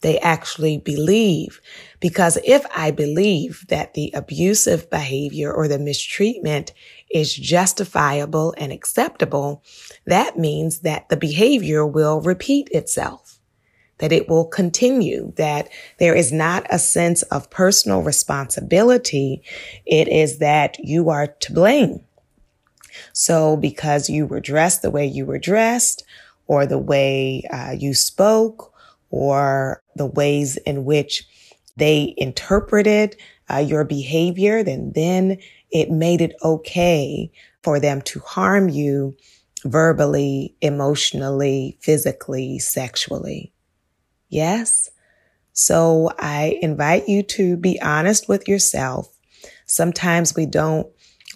They 0.00 0.20
actually 0.20 0.78
believe 0.78 1.60
because 1.98 2.38
if 2.44 2.64
I 2.74 2.92
believe 2.92 3.66
that 3.68 3.94
the 3.94 4.12
abusive 4.14 4.88
behavior 4.88 5.52
or 5.52 5.66
the 5.66 5.80
mistreatment 5.80 6.72
is 7.10 7.34
justifiable 7.34 8.54
and 8.56 8.72
acceptable, 8.72 9.64
that 10.06 10.38
means 10.38 10.80
that 10.80 11.08
the 11.08 11.16
behavior 11.16 11.84
will 11.84 12.20
repeat 12.20 12.68
itself, 12.70 13.40
that 13.98 14.12
it 14.12 14.28
will 14.28 14.44
continue, 14.44 15.32
that 15.36 15.68
there 15.98 16.14
is 16.14 16.32
not 16.32 16.64
a 16.70 16.78
sense 16.78 17.22
of 17.22 17.50
personal 17.50 18.00
responsibility. 18.00 19.42
It 19.84 20.06
is 20.06 20.38
that 20.38 20.78
you 20.78 21.10
are 21.10 21.26
to 21.26 21.52
blame 21.52 22.04
so 23.12 23.56
because 23.56 24.08
you 24.08 24.26
were 24.26 24.40
dressed 24.40 24.82
the 24.82 24.90
way 24.90 25.06
you 25.06 25.26
were 25.26 25.38
dressed 25.38 26.04
or 26.48 26.66
the 26.66 26.78
way 26.78 27.44
uh, 27.52 27.76
you 27.78 27.94
spoke 27.94 28.74
or 29.10 29.82
the 29.94 30.06
ways 30.06 30.56
in 30.58 30.84
which 30.84 31.24
they 31.76 32.14
interpreted 32.16 33.16
uh, 33.48 33.58
your 33.58 33.84
behavior, 33.84 34.64
then 34.64 34.92
then 34.94 35.38
it 35.70 35.90
made 35.90 36.20
it 36.20 36.34
okay 36.42 37.30
for 37.62 37.78
them 37.78 38.02
to 38.02 38.18
harm 38.20 38.68
you 38.68 39.16
verbally, 39.64 40.54
emotionally, 40.60 41.78
physically, 41.80 42.58
sexually. 42.58 43.52
Yes. 44.28 44.90
So 45.52 46.10
I 46.18 46.58
invite 46.62 47.08
you 47.08 47.22
to 47.24 47.56
be 47.56 47.80
honest 47.80 48.28
with 48.28 48.48
yourself. 48.48 49.12
Sometimes 49.66 50.34
we 50.34 50.46
don't 50.46 50.86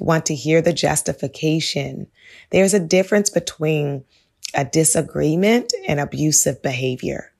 want 0.00 0.26
to 0.26 0.35
hear 0.35 0.62
the 0.62 0.73
justification. 0.73 2.07
There's 2.50 2.75
a 2.75 2.81
difference 2.81 3.31
between 3.31 4.04
a 4.54 4.64
disagreement 4.64 5.72
and 5.87 6.00
abusive 6.00 6.62
behavior. 6.62 7.32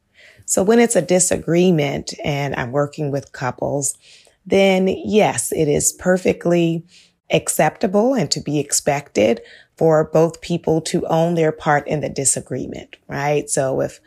So 0.47 0.62
when 0.62 0.78
it's 0.78 0.97
a 0.97 1.02
disagreement 1.02 2.14
and 2.25 2.54
I'm 2.54 2.73
working 2.73 3.11
with 3.11 3.32
couples, 3.32 3.97
then 4.44 4.88
yes, 4.88 5.52
it 5.52 5.68
is 5.68 5.92
perfectly 5.92 6.85
acceptable 7.30 8.14
and 8.14 8.30
to 8.30 8.40
be 8.40 8.59
expected 8.59 9.40
for 9.76 10.04
both 10.04 10.40
people 10.40 10.80
to 10.82 11.06
own 11.06 11.35
their 11.35 11.52
part 11.52 11.87
in 11.88 12.00
the 12.00 12.09
disagreement, 12.09 12.97
right? 13.09 13.49
So 13.49 13.80
if 13.80 14.00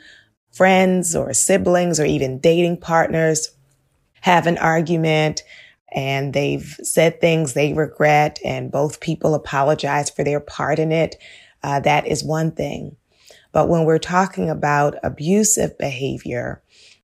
friends 0.51 1.15
or 1.15 1.33
siblings 1.33 1.99
or 1.99 2.05
even 2.05 2.39
dating 2.39 2.77
partners 2.77 3.49
have 4.21 4.47
an 4.47 4.57
argument, 4.57 5.43
and 5.95 6.33
they've 6.33 6.77
said 6.83 7.21
things 7.21 7.53
they 7.53 7.73
regret 7.73 8.37
and 8.43 8.71
both 8.71 8.99
people 8.99 9.33
apologize 9.33 10.09
for 10.09 10.23
their 10.23 10.41
part 10.41 10.77
in 10.77 10.91
it. 10.91 11.15
Uh, 11.65 11.79
that 11.79 12.05
is 12.05 12.23
one 12.23 12.51
thing. 12.51 12.95
But 13.51 13.69
when 13.69 13.85
we're 13.85 13.97
talking 13.97 14.51
about 14.51 14.97
abusive 15.01 15.75
behavior, 15.79 16.61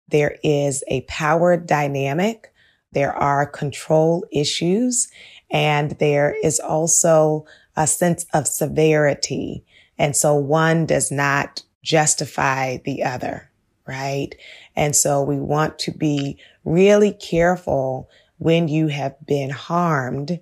there 0.10 0.38
is 0.44 0.84
a 0.88 1.02
power 1.02 1.58
dynamic. 1.58 2.54
There 2.92 3.12
are 3.12 3.48
control 3.48 4.24
issues 4.32 5.08
and 5.50 5.98
there 5.98 6.36
is 6.44 6.60
also 6.60 7.46
a 7.76 7.88
sense 7.88 8.28
of 8.36 8.48
severity. 8.48 9.66
And 9.98 10.16
so 10.16 10.36
one 10.36 10.86
does 10.86 11.12
not 11.12 11.64
justify 11.82 12.78
the 12.86 13.02
other, 13.02 13.50
right? 13.88 14.30
And 14.76 14.96
so 14.96 15.24
we 15.24 15.38
want 15.38 15.80
to 15.80 15.92
be 15.92 16.38
really 16.66 17.14
careful 17.14 18.12
when 18.38 18.68
you 18.68 18.90
have 18.90 19.16
been 19.26 19.50
harmed 19.50 20.40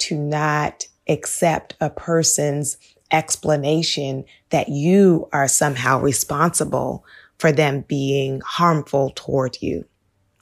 to 0.00 0.18
not 0.18 0.88
accept 1.08 1.74
a 1.80 1.88
person's 1.88 2.76
explanation 3.12 4.24
that 4.50 4.68
you 4.68 5.28
are 5.32 5.48
somehow 5.48 6.00
responsible 6.00 7.04
for 7.38 7.52
them 7.52 7.84
being 7.88 8.40
harmful 8.44 9.12
toward 9.14 9.58
you. 9.60 9.84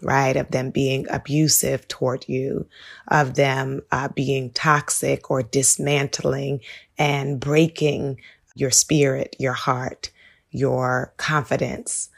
right? 0.03 0.37
Of 0.37 0.51
them 0.51 0.71
being 0.71 1.07
abusive 1.11 1.87
toward 1.89 2.29
you, 2.29 2.67
of 3.09 3.35
them 3.35 3.83
uh, 3.93 4.09
being 4.09 4.51
toxic 4.51 5.31
or 5.31 5.43
dismantling 5.43 6.61
and 6.99 7.41
breaking 7.41 8.21
your 8.55 8.71
spirit, 8.71 9.37
your 9.39 9.53
heart, 9.53 10.11
your 10.51 11.13
confidence. 11.17 12.09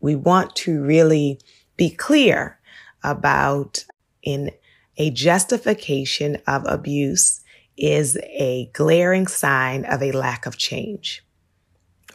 We 0.00 0.16
want 0.16 0.54
to 0.56 0.82
really 0.82 1.40
be 1.76 1.90
clear 1.90 2.58
about 3.02 3.84
in 4.22 4.50
a 4.96 5.10
justification 5.10 6.38
of 6.46 6.64
abuse 6.66 7.40
is 7.78 8.18
a 8.24 8.70
glaring 8.72 9.26
sign 9.26 9.84
of 9.84 10.02
a 10.02 10.12
lack 10.12 10.46
of 10.46 10.58
change, 10.58 11.24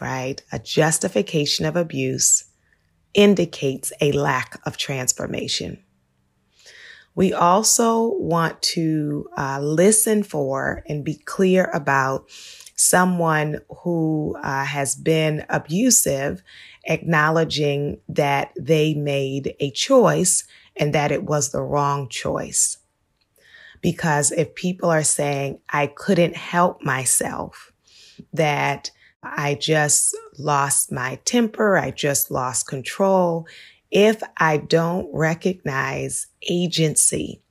right? 0.01 0.41
A 0.51 0.59
justification 0.59 1.65
of 1.65 1.75
abuse 1.75 2.45
indicates 3.13 3.91
a 4.01 4.11
lack 4.11 4.59
of 4.65 4.77
transformation. 4.77 5.83
We 7.15 7.31
also 7.31 8.13
want 8.15 8.61
to 8.73 9.27
uh, 9.37 9.59
listen 9.61 10.23
for 10.23 10.83
and 10.87 11.03
be 11.03 11.15
clear 11.15 11.69
about 11.73 12.29
someone 12.75 13.59
who 13.83 14.35
uh, 14.43 14.65
has 14.65 14.95
been 14.95 15.45
abusive, 15.49 16.41
acknowledging 16.85 17.99
that 18.09 18.51
they 18.59 18.95
made 18.95 19.55
a 19.59 19.69
choice 19.71 20.43
and 20.75 20.93
that 20.93 21.11
it 21.11 21.23
was 21.23 21.51
the 21.51 21.61
wrong 21.61 22.09
choice. 22.09 22.77
Because 23.83 24.31
if 24.31 24.55
people 24.55 24.89
are 24.89 25.03
saying, 25.03 25.59
I 25.69 25.87
couldn't 25.87 26.35
help 26.35 26.81
myself, 26.81 27.71
that 28.33 28.89
I 29.21 29.55
just 29.55 30.17
lost 30.37 30.91
my 30.91 31.19
temper. 31.25 31.77
I 31.77 31.91
just 31.91 32.31
lost 32.31 32.67
control. 32.67 33.47
If 33.91 34.23
I 34.37 34.57
don't 34.57 35.09
recognize 35.13 36.27
agency, 36.49 37.41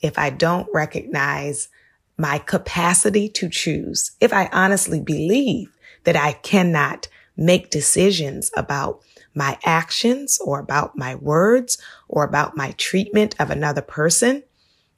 if 0.00 0.18
I 0.18 0.30
don't 0.30 0.68
recognize 0.72 1.68
my 2.16 2.38
capacity 2.38 3.28
to 3.30 3.48
choose, 3.48 4.12
if 4.20 4.32
I 4.32 4.48
honestly 4.52 5.00
believe 5.00 5.76
that 6.04 6.16
I 6.16 6.32
cannot 6.32 7.08
make 7.36 7.70
decisions 7.70 8.50
about 8.56 9.00
my 9.34 9.58
actions 9.64 10.38
or 10.44 10.60
about 10.60 10.96
my 10.96 11.14
words 11.14 11.78
or 12.08 12.24
about 12.24 12.56
my 12.56 12.72
treatment 12.72 13.34
of 13.38 13.50
another 13.50 13.82
person, 13.82 14.42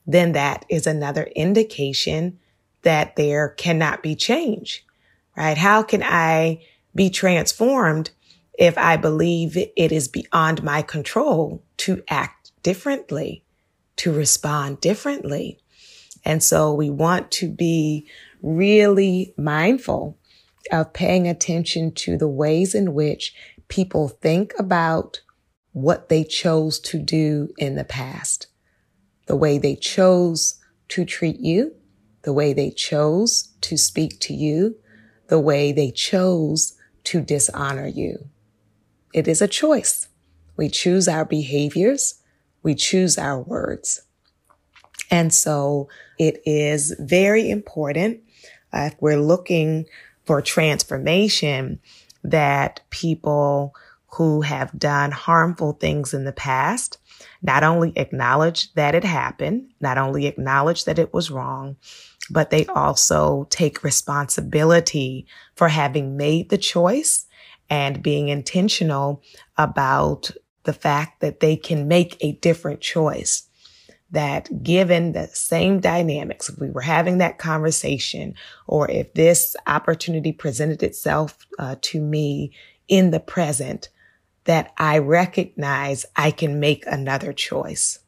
then 0.06 0.32
that 0.32 0.64
is 0.68 0.86
another 0.86 1.24
indication 1.36 2.38
that 2.82 3.16
there 3.16 3.50
cannot 3.50 4.02
be 4.02 4.14
change 4.14 4.84
right? 5.36 5.56
How 5.56 5.82
can 5.82 6.02
I 6.02 6.64
be 6.94 7.10
transformed 7.10 8.10
if 8.58 8.76
I 8.76 8.96
believe 8.96 9.56
it 9.56 9.92
is 9.92 10.08
beyond 10.08 10.62
my 10.62 10.82
control 10.82 11.62
to 11.78 12.02
act 12.08 12.52
differently, 12.62 13.44
to 13.96 14.12
respond 14.12 14.80
differently? 14.80 15.58
And 16.24 16.42
so 16.42 16.72
we 16.72 16.90
want 16.90 17.30
to 17.32 17.48
be 17.48 18.06
really 18.42 19.34
mindful 19.36 20.18
of 20.70 20.92
paying 20.92 21.26
attention 21.26 21.92
to 21.92 22.16
the 22.16 22.28
ways 22.28 22.74
in 22.74 22.94
which 22.94 23.34
people 23.68 24.08
think 24.08 24.52
about 24.58 25.20
what 25.72 26.08
they 26.08 26.22
chose 26.22 26.78
to 26.78 26.98
do 26.98 27.48
in 27.56 27.74
the 27.74 27.84
past, 27.84 28.46
the 29.26 29.36
way 29.36 29.58
they 29.58 29.76
chose 29.76 30.60
to 30.88 31.04
treat 31.04 31.40
you, 31.40 31.74
the 32.22 32.32
way 32.32 32.52
they 32.52 32.70
chose 32.70 33.52
to 33.62 33.76
speak 33.76 34.20
to 34.20 34.34
you, 34.34 34.76
the 35.28 35.40
way 35.40 35.72
they 35.72 35.90
chose 35.90 36.74
to 37.04 37.20
dishonor 37.20 37.86
you. 37.86 38.28
It 39.12 39.28
is 39.28 39.42
a 39.42 39.48
choice. 39.48 40.08
We 40.56 40.68
choose 40.68 41.08
our 41.08 41.24
behaviors. 41.24 42.20
We 42.62 42.74
choose 42.74 43.18
our 43.18 43.40
words. 43.40 44.02
And 45.10 45.32
so 45.32 45.88
it 46.18 46.40
is 46.46 46.94
very 46.98 47.50
important 47.50 48.20
uh, 48.72 48.90
if 48.92 48.96
we're 49.00 49.20
looking 49.20 49.86
for 50.24 50.40
transformation 50.40 51.80
that 52.24 52.80
people 52.90 53.74
who 54.14 54.42
have 54.42 54.78
done 54.78 55.10
harmful 55.10 55.72
things 55.72 56.14
in 56.14 56.24
the 56.24 56.32
past 56.32 56.98
not 57.42 57.62
only 57.62 57.92
acknowledge 57.96 58.72
that 58.74 58.94
it 58.94 59.04
happened, 59.04 59.70
not 59.80 59.98
only 59.98 60.26
acknowledge 60.26 60.84
that 60.84 60.98
it 60.98 61.12
was 61.12 61.30
wrong, 61.30 61.76
but 62.30 62.50
they 62.50 62.66
also 62.66 63.46
take 63.50 63.84
responsibility 63.84 65.26
for 65.54 65.68
having 65.68 66.16
made 66.16 66.48
the 66.50 66.58
choice 66.58 67.26
and 67.68 68.02
being 68.02 68.28
intentional 68.28 69.22
about 69.56 70.30
the 70.64 70.72
fact 70.72 71.20
that 71.20 71.40
they 71.40 71.56
can 71.56 71.88
make 71.88 72.16
a 72.20 72.32
different 72.32 72.80
choice. 72.80 73.48
That 74.10 74.62
given 74.62 75.12
the 75.12 75.28
same 75.28 75.80
dynamics, 75.80 76.50
if 76.50 76.58
we 76.58 76.70
were 76.70 76.82
having 76.82 77.18
that 77.18 77.38
conversation, 77.38 78.34
or 78.66 78.90
if 78.90 79.14
this 79.14 79.56
opportunity 79.66 80.32
presented 80.32 80.82
itself 80.82 81.38
uh, 81.58 81.76
to 81.80 82.00
me 82.00 82.52
in 82.88 83.10
the 83.10 83.20
present, 83.20 83.88
that 84.44 84.72
I 84.76 84.98
recognize 84.98 86.04
I 86.16 86.30
can 86.30 86.60
make 86.60 86.84
another 86.86 87.32
choice. 87.32 88.00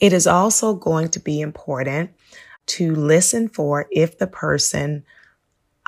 It 0.00 0.12
is 0.12 0.26
also 0.26 0.74
going 0.74 1.08
to 1.10 1.20
be 1.20 1.40
important 1.40 2.10
to 2.66 2.94
listen 2.94 3.48
for 3.48 3.86
if 3.90 4.18
the 4.18 4.26
person 4.26 5.04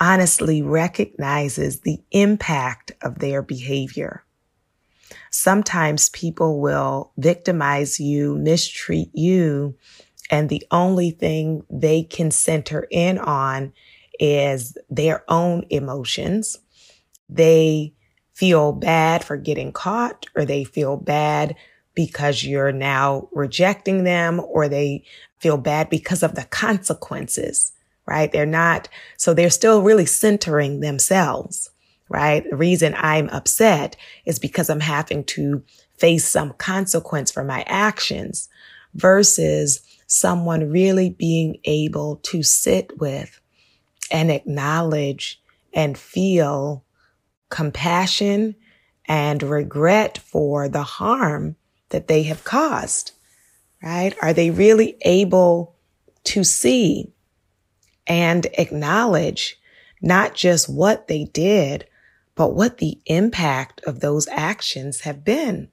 honestly 0.00 0.62
recognizes 0.62 1.80
the 1.80 2.00
impact 2.10 2.92
of 3.02 3.18
their 3.18 3.42
behavior. 3.42 4.24
Sometimes 5.30 6.08
people 6.10 6.60
will 6.60 7.12
victimize 7.16 7.98
you, 7.98 8.36
mistreat 8.36 9.10
you, 9.12 9.76
and 10.30 10.48
the 10.48 10.64
only 10.70 11.10
thing 11.10 11.64
they 11.70 12.02
can 12.02 12.30
center 12.30 12.86
in 12.90 13.18
on 13.18 13.72
is 14.20 14.76
their 14.90 15.24
own 15.28 15.64
emotions. 15.70 16.58
They 17.28 17.94
feel 18.38 18.70
bad 18.70 19.24
for 19.24 19.36
getting 19.36 19.72
caught 19.72 20.24
or 20.36 20.44
they 20.44 20.62
feel 20.62 20.96
bad 20.96 21.56
because 21.96 22.44
you're 22.44 22.70
now 22.70 23.28
rejecting 23.32 24.04
them 24.04 24.38
or 24.38 24.68
they 24.68 25.02
feel 25.40 25.56
bad 25.56 25.90
because 25.90 26.22
of 26.22 26.36
the 26.36 26.44
consequences, 26.44 27.72
right? 28.06 28.30
They're 28.30 28.46
not, 28.46 28.88
so 29.16 29.34
they're 29.34 29.50
still 29.50 29.82
really 29.82 30.06
centering 30.06 30.78
themselves, 30.78 31.70
right? 32.08 32.48
The 32.48 32.54
reason 32.54 32.94
I'm 32.96 33.28
upset 33.30 33.96
is 34.24 34.38
because 34.38 34.70
I'm 34.70 34.78
having 34.78 35.24
to 35.24 35.64
face 35.96 36.24
some 36.24 36.52
consequence 36.52 37.32
for 37.32 37.42
my 37.42 37.64
actions 37.66 38.48
versus 38.94 39.80
someone 40.06 40.70
really 40.70 41.10
being 41.10 41.58
able 41.64 42.20
to 42.22 42.44
sit 42.44 43.00
with 43.00 43.40
and 44.12 44.30
acknowledge 44.30 45.42
and 45.74 45.98
feel 45.98 46.84
compassion 47.50 48.54
and 49.06 49.42
regret 49.42 50.18
for 50.18 50.68
the 50.68 50.82
harm 50.82 51.56
that 51.90 52.08
they 52.08 52.24
have 52.24 52.44
caused 52.44 53.12
right? 53.82 54.14
Are 54.22 54.32
they 54.32 54.50
really 54.50 54.96
able 55.02 55.76
to 56.24 56.44
see 56.44 57.12
and 58.06 58.46
acknowledge 58.54 59.58
not 60.00 60.34
just 60.34 60.68
what 60.68 61.08
they 61.08 61.24
did, 61.24 61.86
but 62.34 62.54
what 62.54 62.78
the 62.78 63.00
impact 63.06 63.80
of 63.84 64.00
those 64.00 64.28
actions 64.28 65.00
have 65.00 65.24
been? 65.24 65.70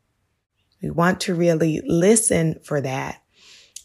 We 0.82 0.90
want 0.90 1.22
to 1.22 1.36
really 1.36 1.82
listen 1.86 2.60
for 2.64 2.82
that. 2.82 3.22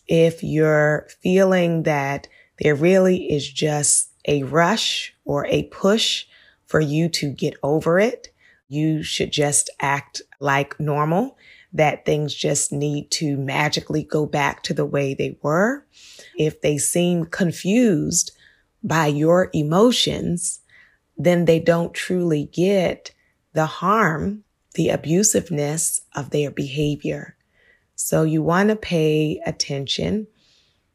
If 0.07 0.43
you're 0.43 1.09
feeling 1.23 1.85
that 1.85 2.27
there 2.59 2.75
really 2.75 3.33
is 3.33 3.49
just 3.51 4.11
a 4.27 4.43
rush 4.43 5.15
or 5.25 5.47
a 5.47 5.65
push 5.65 6.27
for 6.71 6.81
you 6.81 7.09
to 7.09 7.33
get 7.33 7.55
over 7.65 7.99
it, 7.99 8.33
you 8.69 9.03
should 9.03 9.33
just 9.33 9.69
act 9.81 10.23
like 10.39 10.79
normal 10.79 11.37
that 11.73 12.07
things 12.07 12.33
just 12.33 12.71
need 12.71 13.11
to 13.11 13.37
magically 13.37 14.05
go 14.05 14.25
back 14.25 14.63
to 14.63 14.73
the 14.73 14.87
way 14.87 15.13
they 15.13 15.37
were. 15.43 15.85
If 16.39 16.61
they 16.61 16.79
seem 16.79 17.25
confused 17.25 18.31
by 18.85 19.09
your 19.09 19.51
emotions, 19.53 20.61
then 21.19 21.45
they 21.45 21.59
don't 21.59 21.93
truly 21.93 22.49
get 22.53 23.11
the 23.53 23.67
harm, 23.67 24.45
the 24.75 24.89
abusiveness 24.89 26.01
of 26.15 26.31
their 26.31 26.53
behavior. 26.53 27.37
So 27.97 28.23
you 28.23 28.45
want 28.45 28.69
to 28.69 28.77
pay 28.77 29.41
attention, 29.45 30.29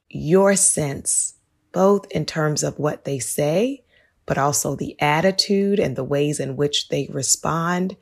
your 0.07 0.55
sense, 0.55 1.33
both 1.73 2.09
in 2.11 2.25
terms 2.25 2.63
of 2.63 2.79
what 2.79 3.03
they 3.03 3.19
say, 3.19 3.83
but 4.25 4.38
also 4.38 4.75
the 4.75 4.99
attitude 5.01 5.79
and 5.79 5.95
the 5.95 6.03
ways 6.03 6.39
in 6.39 6.55
which 6.55 6.89
they 6.89 7.07
respond 7.11 7.95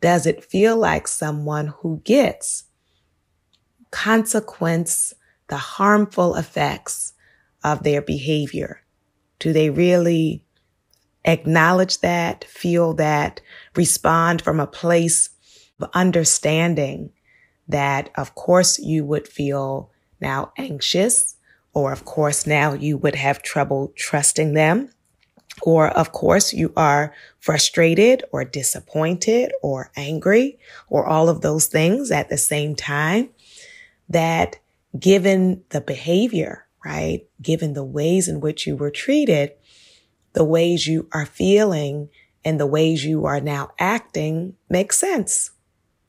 does 0.00 0.26
it 0.26 0.44
feel 0.44 0.76
like 0.76 1.06
someone 1.06 1.68
who 1.80 2.00
gets 2.04 2.64
consequence, 3.90 5.12
the 5.48 5.56
harmful 5.56 6.36
effects 6.36 7.12
of 7.62 7.82
their 7.82 8.00
behavior? 8.00 8.82
Do 9.38 9.52
they 9.52 9.68
really 9.68 10.44
acknowledge 11.24 12.00
that, 12.00 12.44
feel 12.44 12.94
that, 12.94 13.40
respond 13.76 14.42
from 14.42 14.58
a 14.58 14.66
place 14.66 15.30
of 15.80 15.90
understanding 15.92 17.10
that 17.68 18.10
of 18.16 18.34
course 18.34 18.78
you 18.78 19.04
would 19.04 19.28
feel 19.28 19.90
now 20.20 20.52
anxious, 20.58 21.36
or 21.72 21.92
of 21.92 22.04
course 22.04 22.46
now 22.46 22.72
you 22.72 22.96
would 22.98 23.14
have 23.14 23.42
trouble 23.42 23.92
trusting 23.96 24.54
them. 24.54 24.90
Or 25.62 25.88
of 25.88 26.12
course 26.12 26.52
you 26.52 26.72
are 26.76 27.14
frustrated 27.38 28.24
or 28.32 28.44
disappointed 28.44 29.52
or 29.62 29.90
angry 29.96 30.58
or 30.88 31.06
all 31.06 31.28
of 31.28 31.40
those 31.40 31.66
things 31.66 32.10
at 32.10 32.28
the 32.28 32.38
same 32.38 32.74
time 32.74 33.30
that 34.08 34.56
given 34.98 35.62
the 35.70 35.80
behavior, 35.80 36.66
right? 36.84 37.26
Given 37.40 37.74
the 37.74 37.84
ways 37.84 38.28
in 38.28 38.40
which 38.40 38.66
you 38.66 38.76
were 38.76 38.90
treated, 38.90 39.52
the 40.32 40.44
ways 40.44 40.86
you 40.86 41.08
are 41.12 41.26
feeling 41.26 42.08
and 42.44 42.58
the 42.58 42.66
ways 42.66 43.04
you 43.04 43.26
are 43.26 43.40
now 43.40 43.70
acting 43.78 44.56
make 44.68 44.92
sense. 44.92 45.50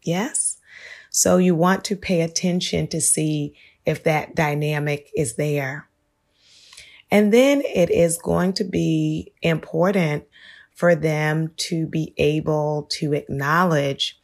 Yes. 0.03 0.57
So 1.09 1.37
you 1.37 1.55
want 1.55 1.83
to 1.85 1.95
pay 1.95 2.21
attention 2.21 2.87
to 2.87 3.01
see 3.01 3.53
if 3.85 4.03
that 4.03 4.35
dynamic 4.35 5.11
is 5.15 5.35
there. 5.35 5.87
And 7.11 7.33
then 7.33 7.61
it 7.61 7.89
is 7.89 8.17
going 8.17 8.53
to 8.53 8.63
be 8.63 9.33
important 9.41 10.23
for 10.73 10.95
them 10.95 11.51
to 11.57 11.85
be 11.85 12.13
able 12.17 12.87
to 12.91 13.13
acknowledge 13.13 14.17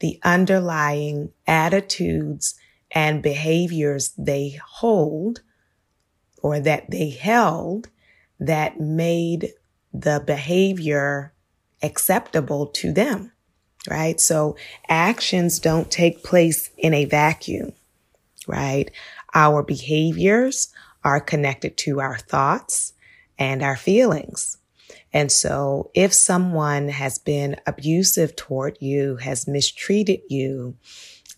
the 0.00 0.20
underlying 0.22 1.32
attitudes 1.46 2.54
and 2.90 3.22
behaviors 3.22 4.12
they 4.18 4.58
hold 4.66 5.40
or 6.42 6.60
that 6.60 6.90
they 6.90 7.08
held 7.08 7.88
that 8.38 8.78
made 8.78 9.48
the 9.94 10.22
behavior 10.26 11.32
acceptable 11.82 12.66
to 12.66 12.92
them, 12.92 13.32
right? 13.88 14.20
So 14.20 14.56
actions 14.88 15.58
don't 15.58 15.90
take 15.90 16.22
place 16.22 16.70
in 16.76 16.92
a 16.92 17.06
vacuum, 17.06 17.72
right? 18.46 18.90
Our 19.34 19.62
behaviors 19.62 20.73
are 21.04 21.20
connected 21.20 21.76
to 21.76 22.00
our 22.00 22.18
thoughts 22.18 22.94
and 23.38 23.62
our 23.62 23.76
feelings. 23.76 24.58
And 25.12 25.30
so 25.30 25.90
if 25.94 26.12
someone 26.12 26.88
has 26.88 27.18
been 27.18 27.56
abusive 27.66 28.34
toward 28.34 28.78
you, 28.80 29.16
has 29.16 29.46
mistreated 29.46 30.20
you, 30.28 30.76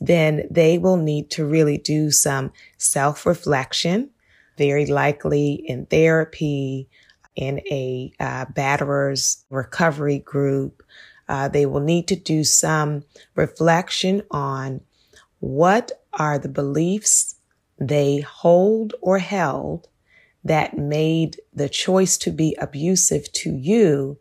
then 0.01 0.47
they 0.51 0.79
will 0.79 0.97
need 0.97 1.31
to 1.33 1.45
really 1.45 1.79
do 1.79 2.11
some 2.11 2.53
self 2.79 3.27
reflection, 3.27 4.11
very 4.57 4.87
likely 4.87 5.55
in 5.67 5.87
therapy, 5.87 6.89
in 7.35 7.61
a 7.71 8.13
uh, 8.19 8.47
batterer's 8.47 9.45
recovery 9.51 10.19
group. 10.19 10.83
Uh, 11.29 11.49
they 11.49 11.67
will 11.67 11.81
need 11.81 12.09
to 12.09 12.17
do 12.17 12.45
some 12.45 13.05
reflection 13.35 14.23
on 14.31 14.81
what 15.41 15.93
are 16.15 16.39
the 16.39 16.49
beliefs 16.49 17.36
they 17.79 18.21
hold 18.21 18.95
or 19.01 19.19
held 19.19 19.89
that 20.45 20.79
made 20.79 21.41
the 21.53 21.69
choice 21.69 22.17
to 22.19 22.31
be 22.31 22.57
abusive 22.61 23.31
to 23.33 23.51
you 23.51 24.19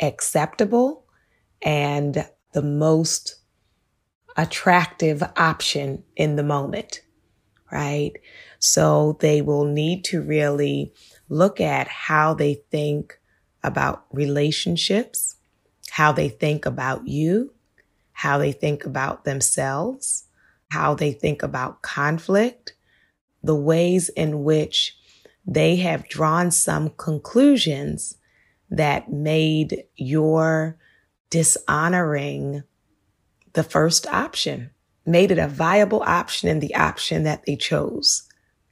acceptable 0.00 1.04
and 1.62 2.26
the 2.52 2.62
most 2.62 3.36
attractive 4.36 5.22
option 5.36 6.02
in 6.16 6.36
the 6.36 6.42
moment, 6.42 7.00
right? 7.70 8.12
So 8.58 9.16
they 9.20 9.42
will 9.42 9.64
need 9.64 10.04
to 10.04 10.22
really 10.22 10.92
look 11.28 11.60
at 11.60 11.88
how 11.88 12.34
they 12.34 12.54
think 12.70 13.18
about 13.62 14.04
relationships, 14.12 15.36
how 15.90 16.12
they 16.12 16.28
think 16.28 16.66
about 16.66 17.06
you, 17.06 17.52
how 18.12 18.38
they 18.38 18.52
think 18.52 18.84
about 18.84 19.24
themselves, 19.24 20.24
how 20.70 20.94
they 20.94 21.12
think 21.12 21.42
about 21.42 21.82
conflict, 21.82 22.74
the 23.42 23.54
ways 23.54 24.08
in 24.10 24.44
which 24.44 24.96
they 25.46 25.76
have 25.76 26.08
drawn 26.08 26.50
some 26.50 26.90
conclusions 26.96 28.16
that 28.70 29.12
made 29.12 29.84
your 29.96 30.78
dishonoring 31.30 32.62
the 33.52 33.62
first 33.62 34.06
option, 34.06 34.70
made 35.04 35.30
it 35.30 35.38
a 35.38 35.48
viable 35.48 36.02
option 36.02 36.48
and 36.48 36.62
the 36.62 36.74
option 36.74 37.24
that 37.24 37.44
they 37.44 37.56
chose. 37.56 38.28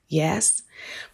Yes. 0.09 0.63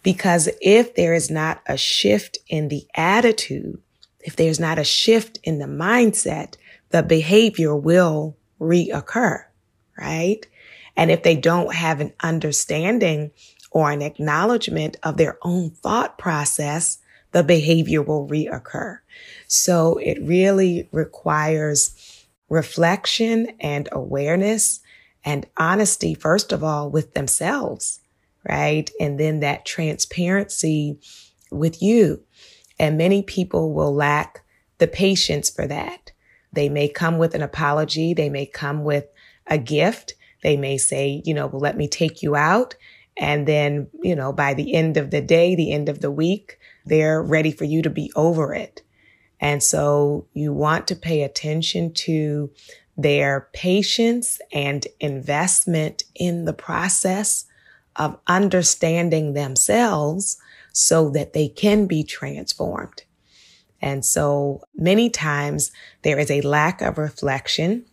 Because 0.03 0.49
if 0.61 0.95
there 0.95 1.13
is 1.13 1.29
not 1.29 1.61
a 1.67 1.77
shift 1.77 2.37
in 2.47 2.69
the 2.69 2.87
attitude, 2.95 3.81
if 4.19 4.35
there's 4.35 4.59
not 4.59 4.79
a 4.79 4.83
shift 4.83 5.39
in 5.43 5.59
the 5.59 5.65
mindset, 5.65 6.55
the 6.89 7.03
behavior 7.03 7.75
will 7.75 8.37
reoccur, 8.59 9.43
right? 9.97 10.45
And 10.97 11.11
if 11.11 11.23
they 11.23 11.37
don't 11.37 11.73
have 11.73 12.01
an 12.01 12.11
understanding 12.19 13.31
or 13.71 13.91
an 13.91 14.01
acknowledgement 14.01 14.97
of 15.03 15.15
their 15.15 15.37
own 15.43 15.69
thought 15.69 16.17
process, 16.17 16.97
the 17.31 17.43
behavior 17.43 18.01
will 18.01 18.27
reoccur. 18.27 18.99
So 19.47 19.97
it 19.97 20.17
really 20.21 20.89
requires 20.91 22.25
reflection 22.49 23.55
and 23.59 23.87
awareness 23.91 24.79
and 25.23 25.45
honesty, 25.57 26.13
first 26.15 26.51
of 26.51 26.63
all, 26.63 26.89
with 26.89 27.13
themselves, 27.13 27.99
right? 28.49 28.89
And 28.99 29.19
then 29.19 29.41
that 29.41 29.65
transparency 29.65 30.99
with 31.51 31.81
you. 31.81 32.23
And 32.79 32.97
many 32.97 33.21
people 33.21 33.73
will 33.73 33.93
lack 33.93 34.43
the 34.77 34.87
patience 34.87 35.49
for 35.49 35.67
that. 35.67 36.11
They 36.53 36.69
may 36.69 36.87
come 36.87 37.17
with 37.17 37.35
an 37.35 37.41
apology. 37.41 38.13
They 38.13 38.29
may 38.29 38.45
come 38.45 38.83
with 38.83 39.05
a 39.45 39.57
gift. 39.57 40.13
They 40.47 40.55
may 40.55 40.77
say, 40.77 41.21
you 41.25 41.33
know, 41.33 41.47
well, 41.47 41.59
let 41.59 41.75
me 41.75 41.89
take 41.89 42.23
you 42.23 42.33
out. 42.37 42.73
And 43.17 43.45
then, 43.45 43.89
you 44.01 44.15
know, 44.15 44.31
by 44.31 44.53
the 44.53 44.75
end 44.75 44.95
of 44.95 45.11
the 45.11 45.19
day, 45.19 45.55
the 45.55 45.73
end 45.73 45.89
of 45.89 45.99
the 45.99 46.09
week, 46.09 46.57
they're 46.85 47.21
ready 47.21 47.51
for 47.51 47.65
you 47.65 47.81
to 47.81 47.89
be 47.89 48.13
over 48.15 48.53
it. 48.53 48.81
And 49.41 49.61
so 49.61 50.25
you 50.33 50.53
want 50.53 50.87
to 50.87 50.95
pay 50.95 51.23
attention 51.23 51.93
to 51.95 52.49
their 52.95 53.49
patience 53.51 54.39
and 54.53 54.87
investment 55.01 56.03
in 56.15 56.45
the 56.45 56.53
process 56.53 57.43
of 57.97 58.17
understanding 58.27 59.33
themselves 59.33 60.37
so 60.71 61.09
that 61.09 61.33
they 61.33 61.49
can 61.49 61.87
be 61.87 62.05
transformed. 62.05 63.03
And 63.81 64.05
so 64.05 64.61
many 64.73 65.09
times 65.09 65.73
there 66.03 66.17
is 66.17 66.31
a 66.31 66.39
lack 66.39 66.81
of 66.81 66.97
reflection 66.97 67.83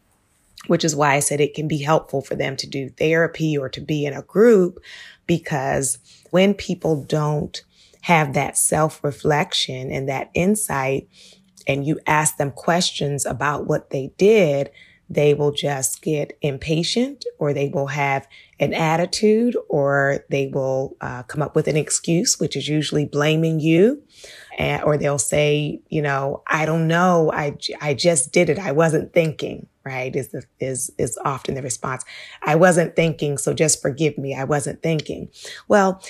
which 0.67 0.85
is 0.85 0.97
why 0.97 1.15
I 1.15 1.21
said 1.21 1.41
it 1.41 1.55
can 1.55 1.69
be 1.69 1.83
helpful 1.83 2.23
for 2.23 2.35
them 2.35 2.57
to 2.57 2.67
do 2.67 2.89
therapy 2.91 3.57
or 3.57 3.69
to 3.69 3.81
be 3.81 4.05
in 4.05 4.15
a 4.15 4.23
group 4.23 4.79
because 5.27 5.99
when 6.31 6.55
people 6.55 7.05
don't 7.05 7.63
have 8.03 8.35
that 8.35 8.57
self 8.57 9.03
reflection 9.03 9.91
and 9.91 10.09
that 10.09 10.31
insight 10.35 11.09
and 11.67 11.87
you 11.87 11.99
ask 12.07 12.37
them 12.37 12.51
questions 12.51 13.25
about 13.25 13.67
what 13.67 13.91
they 13.91 14.13
did, 14.19 14.71
they 15.09 15.35
will 15.35 15.53
just 15.53 16.03
get 16.03 16.37
impatient 16.43 17.25
or 17.39 17.53
they 17.53 17.69
will 17.69 17.89
have 17.89 18.27
an 18.59 18.73
attitude 18.73 19.57
or 19.69 20.25
they 20.31 20.49
will 20.49 20.97
uh, 21.01 21.23
come 21.25 21.43
up 21.43 21.55
with 21.55 21.69
an 21.69 21.77
excuse, 21.77 22.41
which 22.41 22.57
is 22.57 22.69
usually 22.69 23.05
blaming 23.05 23.61
you. 23.61 24.03
And, 24.59 24.83
or 24.83 24.97
they'll 24.97 25.19
say, 25.19 25.81
you 25.89 26.03
know, 26.03 26.43
I 26.47 26.65
don't 26.67 26.89
know. 26.89 27.31
I, 27.33 27.57
I 27.81 27.95
just 27.95 28.33
did 28.33 28.49
it. 28.49 28.59
I 28.59 28.73
wasn't 28.73 29.13
thinking, 29.13 29.67
right? 29.85 30.15
Is, 30.15 30.29
the, 30.29 30.45
is, 30.61 30.91
is 30.99 31.19
often 31.25 31.55
the 31.55 31.63
response. 31.63 32.05
I 32.43 32.55
wasn't 32.55 32.97
thinking. 32.97 33.39
So 33.39 33.53
just 33.53 33.83
forgive 33.83 34.17
me. 34.19 34.35
I 34.35 34.45
wasn't 34.45 34.83
thinking. 34.83 35.29
Well, 35.69 36.03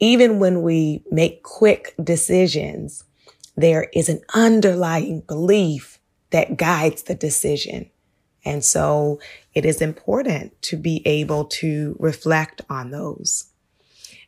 even 0.00 0.38
when 0.38 0.62
we 0.62 1.02
make 1.10 1.42
quick 1.42 1.94
decisions, 2.02 3.04
there 3.56 3.88
is 3.92 4.08
an 4.08 4.20
underlying 4.34 5.20
belief 5.22 5.98
that 6.30 6.56
guides 6.56 7.04
the 7.04 7.14
decision. 7.14 7.90
And 8.44 8.64
so 8.64 9.18
it 9.54 9.64
is 9.64 9.82
important 9.82 10.60
to 10.62 10.76
be 10.76 11.02
able 11.04 11.46
to 11.46 11.96
reflect 11.98 12.62
on 12.70 12.90
those. 12.90 13.50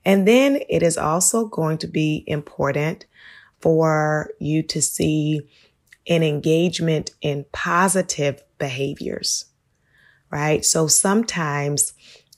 And 0.04 0.26
then 0.26 0.60
it 0.68 0.82
is 0.82 0.96
also 0.98 1.44
going 1.44 1.78
to 1.78 1.86
be 1.86 2.24
important 2.26 3.06
for 3.60 4.30
you 4.40 4.62
to 4.64 4.80
see 4.80 5.48
an 6.08 6.22
engagement 6.22 7.10
in 7.20 7.44
positive 7.52 8.42
behaviors, 8.60 9.46
right? 10.30 10.64
So 10.64 10.86
sometimes 10.86 11.92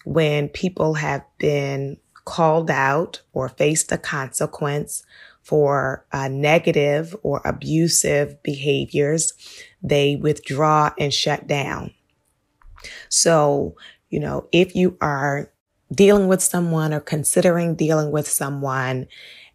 when 0.06 0.48
people 0.48 0.94
have 0.94 1.22
been 1.36 1.98
called 2.24 2.70
out 2.70 3.20
or 3.34 3.50
faced 3.50 3.92
a 3.92 3.98
consequence 3.98 5.04
for 5.42 6.06
uh, 6.12 6.28
negative 6.28 7.14
or 7.22 7.42
abusive 7.44 8.42
behaviors, 8.42 9.34
they 9.82 10.16
withdraw 10.16 10.92
and 10.98 11.12
shut 11.12 11.46
down. 11.46 11.92
So, 13.08 13.76
you 14.08 14.20
know, 14.20 14.48
if 14.52 14.74
you 14.74 14.96
are 15.00 15.52
dealing 15.92 16.28
with 16.28 16.42
someone 16.42 16.94
or 16.94 17.00
considering 17.00 17.74
dealing 17.74 18.10
with 18.10 18.28
someone, 18.28 19.06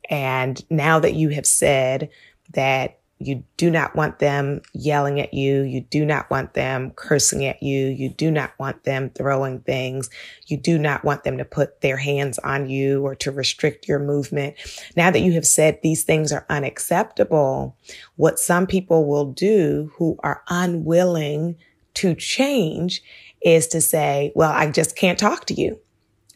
and 0.09 0.63
now 0.69 0.99
that 0.99 1.15
you 1.15 1.29
have 1.29 1.45
said 1.45 2.09
that 2.53 2.99
you 3.19 3.43
do 3.57 3.71
not 3.71 3.95
want 3.95 4.19
them 4.19 4.61
yelling 4.73 5.19
at 5.19 5.33
you. 5.33 5.63
You 5.63 5.81
do 5.81 6.05
not 6.05 6.29
want 6.29 6.53
them 6.53 6.91
cursing 6.91 7.45
at 7.45 7.63
you. 7.63 7.87
You 7.87 8.09
do 8.09 8.29
not 8.29 8.51
want 8.59 8.83
them 8.83 9.09
throwing 9.09 9.61
things. 9.61 10.09
You 10.45 10.57
do 10.57 10.77
not 10.77 11.03
want 11.03 11.23
them 11.23 11.37
to 11.39 11.45
put 11.45 11.81
their 11.81 11.97
hands 11.97 12.37
on 12.39 12.69
you 12.69 13.03
or 13.03 13.15
to 13.15 13.31
restrict 13.31 13.87
your 13.87 13.99
movement. 13.99 14.55
Now 14.95 15.09
that 15.09 15.21
you 15.21 15.31
have 15.33 15.47
said 15.47 15.79
these 15.81 16.03
things 16.03 16.31
are 16.31 16.45
unacceptable, 16.49 17.75
what 18.17 18.39
some 18.39 18.67
people 18.67 19.07
will 19.07 19.31
do 19.31 19.91
who 19.95 20.17
are 20.23 20.43
unwilling 20.47 21.57
to 21.95 22.13
change 22.13 23.01
is 23.41 23.67
to 23.69 23.81
say, 23.81 24.31
well, 24.35 24.51
I 24.51 24.69
just 24.69 24.95
can't 24.95 25.17
talk 25.17 25.45
to 25.45 25.53
you 25.53 25.79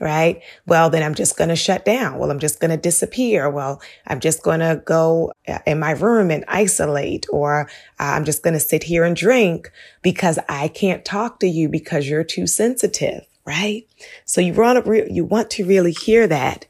right? 0.02 0.42
Well, 0.66 0.90
then 0.90 1.04
I'm 1.04 1.14
just 1.14 1.38
going 1.38 1.50
to 1.50 1.56
shut 1.56 1.86
down. 1.86 2.18
Well, 2.18 2.32
I'm 2.32 2.40
just 2.40 2.60
going 2.60 2.72
to 2.72 2.78
disappear. 2.78 3.50
Well, 3.50 3.82
I'm 4.08 4.20
just 4.20 4.42
going 4.42 4.60
to 4.60 4.82
go 4.84 5.32
uh, 5.48 5.60
in 5.68 5.80
my 5.80 5.92
room 5.92 6.32
and 6.32 6.44
isolate, 6.48 7.28
or 7.32 7.70
I'm 8.00 8.26
just 8.26 8.42
going 8.42 8.56
to 8.56 8.60
sit 8.60 8.84
here 8.84 9.06
and 9.06 9.16
drink 9.16 9.72
because 10.02 10.40
I 10.50 10.68
can't 10.70 11.06
talk 11.06 11.40
to 11.42 11.48
you 11.48 11.70
because 11.70 12.10
you're 12.10 12.24
too 12.24 12.48
sensitive, 12.48 13.28
right? 13.46 13.88
So 14.26 14.42
you 14.42 14.54
want 14.54 14.84
to, 14.84 15.14
you 15.14 15.24
want 15.24 15.52
to 15.52 15.66
really 15.66 15.94
hear 15.94 16.28
that. 16.28 16.66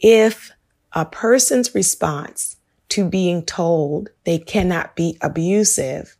If 0.00 0.50
a 0.94 1.04
person's 1.04 1.74
response 1.74 2.56
to 2.88 3.08
being 3.08 3.44
told 3.44 4.08
they 4.24 4.38
cannot 4.38 4.96
be 4.96 5.18
abusive 5.20 6.16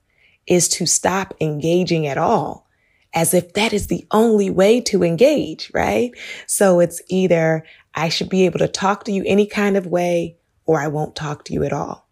is 0.47 0.69
to 0.69 0.87
stop 0.87 1.35
engaging 1.41 2.07
at 2.07 2.19
all, 2.19 2.67
as 3.15 3.35
if 3.35 3.53
that 3.55 3.73
is 3.73 3.89
the 3.89 4.07
only 4.11 4.51
way 4.51 4.81
to 4.81 5.05
engage, 5.05 5.71
right? 5.75 6.13
So 6.47 6.81
it's 6.81 7.03
either 7.09 7.65
I 7.95 8.09
should 8.09 8.29
be 8.29 8.47
able 8.47 8.59
to 8.61 8.69
talk 8.69 9.05
to 9.05 9.13
you 9.13 9.23
any 9.27 9.47
kind 9.47 9.77
of 9.77 9.87
way 9.87 10.39
or 10.65 10.81
I 10.81 10.89
won't 10.89 11.17
talk 11.17 11.45
to 11.45 11.53
you 11.53 11.65
at 11.65 11.73
all. 11.73 12.09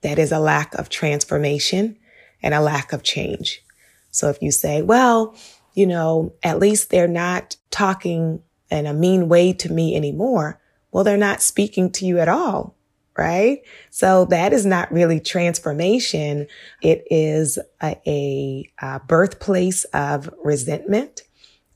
That 0.00 0.18
is 0.18 0.32
a 0.32 0.38
lack 0.38 0.74
of 0.74 0.88
transformation 0.88 1.96
and 2.42 2.52
a 2.52 2.60
lack 2.60 2.92
of 2.92 3.02
change. 3.02 3.62
So 4.10 4.28
if 4.28 4.42
you 4.42 4.50
say, 4.50 4.82
well, 4.82 5.36
you 5.74 5.86
know, 5.86 6.34
at 6.42 6.58
least 6.58 6.90
they're 6.90 7.08
not 7.08 7.56
talking 7.70 8.42
in 8.70 8.86
a 8.86 8.94
mean 8.94 9.28
way 9.28 9.52
to 9.52 9.72
me 9.72 9.96
anymore. 9.96 10.60
Well, 10.90 11.04
they're 11.04 11.16
not 11.16 11.42
speaking 11.42 11.90
to 11.92 12.06
you 12.06 12.18
at 12.18 12.28
all 12.28 12.76
right? 13.16 13.62
So 13.90 14.24
that 14.26 14.52
is 14.52 14.66
not 14.66 14.92
really 14.92 15.20
transformation. 15.20 16.46
It 16.82 17.04
is 17.10 17.58
a, 17.82 17.96
a, 18.06 18.70
a 18.80 19.00
birthplace 19.06 19.84
of 19.84 20.28
resentment 20.42 21.22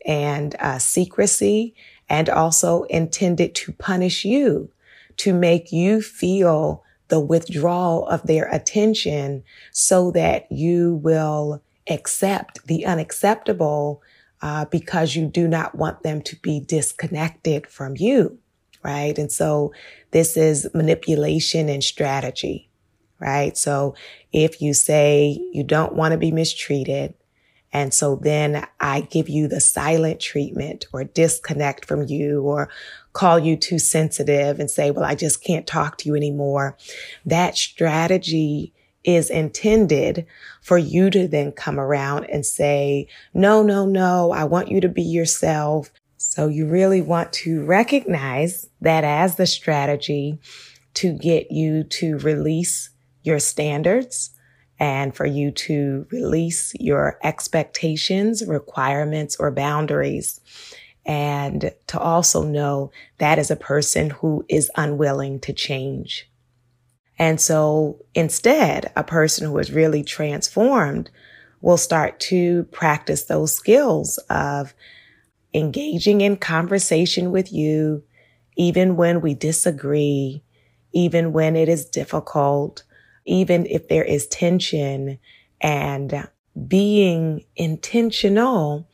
and 0.07 0.57
uh, 0.59 0.79
secrecy 0.79 1.74
and 2.09 2.29
also 2.29 2.85
intended 2.85 3.55
to 3.55 3.72
punish 3.72 4.24
you, 4.24 4.70
to 5.18 5.33
make 5.33 5.72
you 5.72 6.01
feel 6.01 6.83
the 7.09 7.20
withdrawal 7.20 8.07
of 8.09 8.22
their 8.27 8.48
attention 8.53 9.42
so 9.72 10.11
that 10.11 10.51
you 10.51 10.94
will 11.03 11.62
accept 11.88 12.66
the 12.66 12.85
unacceptable 12.85 14.03
uh, 14.40 14.64
because 14.66 15.16
you 15.16 15.27
do 15.27 15.48
not 15.48 15.74
want 15.74 16.03
them 16.03 16.22
to 16.22 16.37
be 16.37 16.61
disconnected 16.61 17.66
from 17.66 17.96
you 17.96 18.38
right? 18.82 19.18
And 19.18 19.30
so 19.30 19.72
this 20.10 20.36
is 20.36 20.68
manipulation 20.74 21.68
and 21.68 21.82
strategy, 21.82 22.68
right? 23.18 23.56
So 23.56 23.94
if 24.32 24.60
you 24.60 24.74
say 24.74 25.38
you 25.52 25.64
don't 25.64 25.94
want 25.94 26.12
to 26.12 26.18
be 26.18 26.30
mistreated, 26.30 27.14
and 27.72 27.92
so 27.92 28.16
then 28.16 28.66
I 28.80 29.02
give 29.02 29.28
you 29.28 29.46
the 29.46 29.60
silent 29.60 30.20
treatment 30.20 30.86
or 30.92 31.04
disconnect 31.04 31.84
from 31.84 32.06
you 32.06 32.42
or 32.42 32.70
call 33.12 33.38
you 33.38 33.56
too 33.56 33.78
sensitive 33.78 34.58
and 34.58 34.70
say, 34.70 34.90
well, 34.90 35.04
I 35.04 35.14
just 35.14 35.44
can't 35.44 35.66
talk 35.66 35.98
to 35.98 36.08
you 36.08 36.14
anymore. 36.14 36.78
That 37.26 37.56
strategy 37.56 38.72
is 39.04 39.30
intended 39.30 40.26
for 40.62 40.78
you 40.78 41.10
to 41.10 41.28
then 41.28 41.52
come 41.52 41.78
around 41.78 42.24
and 42.24 42.44
say, 42.44 43.06
no, 43.34 43.62
no, 43.62 43.86
no, 43.86 44.32
I 44.32 44.44
want 44.44 44.70
you 44.70 44.80
to 44.80 44.88
be 44.88 45.02
yourself. 45.02 45.90
So 46.38 46.46
you 46.46 46.68
really 46.68 47.03
want 47.03 47.33
to 47.33 47.64
recognize 47.64 48.68
that 48.81 49.03
as 49.03 49.35
the 49.35 49.44
strategy 49.44 50.38
to 50.94 51.12
get 51.18 51.51
you 51.51 51.83
to 51.83 52.16
release 52.18 52.90
your 53.24 53.40
standards 53.40 54.31
and 54.79 55.16
for 55.16 55.27
you 55.27 55.51
to 55.51 56.07
release 56.12 56.74
your 56.79 57.18
expectations, 57.24 58.46
requirements, 58.46 59.35
or 59.40 59.51
boundaries. 59.51 60.40
And 61.05 61.72
to 61.88 61.98
also 61.98 62.44
know 62.44 62.92
that 63.18 63.40
is 63.40 63.51
a 63.51 63.57
person 63.57 64.11
who 64.11 64.44
is 64.48 64.70
unwilling 64.77 65.40
to 65.40 65.53
change. 65.53 66.31
And 67.18 67.40
so 67.40 67.98
instead, 68.14 68.92
a 68.94 69.03
person 69.03 69.48
who 69.48 69.59
is 69.59 69.72
really 69.72 70.05
transformed 70.05 71.11
will 71.62 71.79
start 71.79 72.20
to 72.20 72.62
practice 72.70 73.24
those 73.24 73.53
skills 73.53 74.18
of 74.31 74.72
engaging 75.54 76.20
in 76.20 76.37
conversation 76.37 77.30
with 77.30 77.52
you, 77.52 78.02
even 78.56 78.96
when 78.96 79.20
we 79.20 79.34
disagree, 79.34 80.42
even 80.92 81.32
when 81.32 81.56
it 81.56 81.68
is 81.68 81.84
difficult, 81.84 82.84
even 83.24 83.66
if 83.66 83.88
there 83.88 84.04
is 84.04 84.26
tension 84.26 85.18
and 85.61 86.28
being 86.66 87.44
intentional 87.56 88.88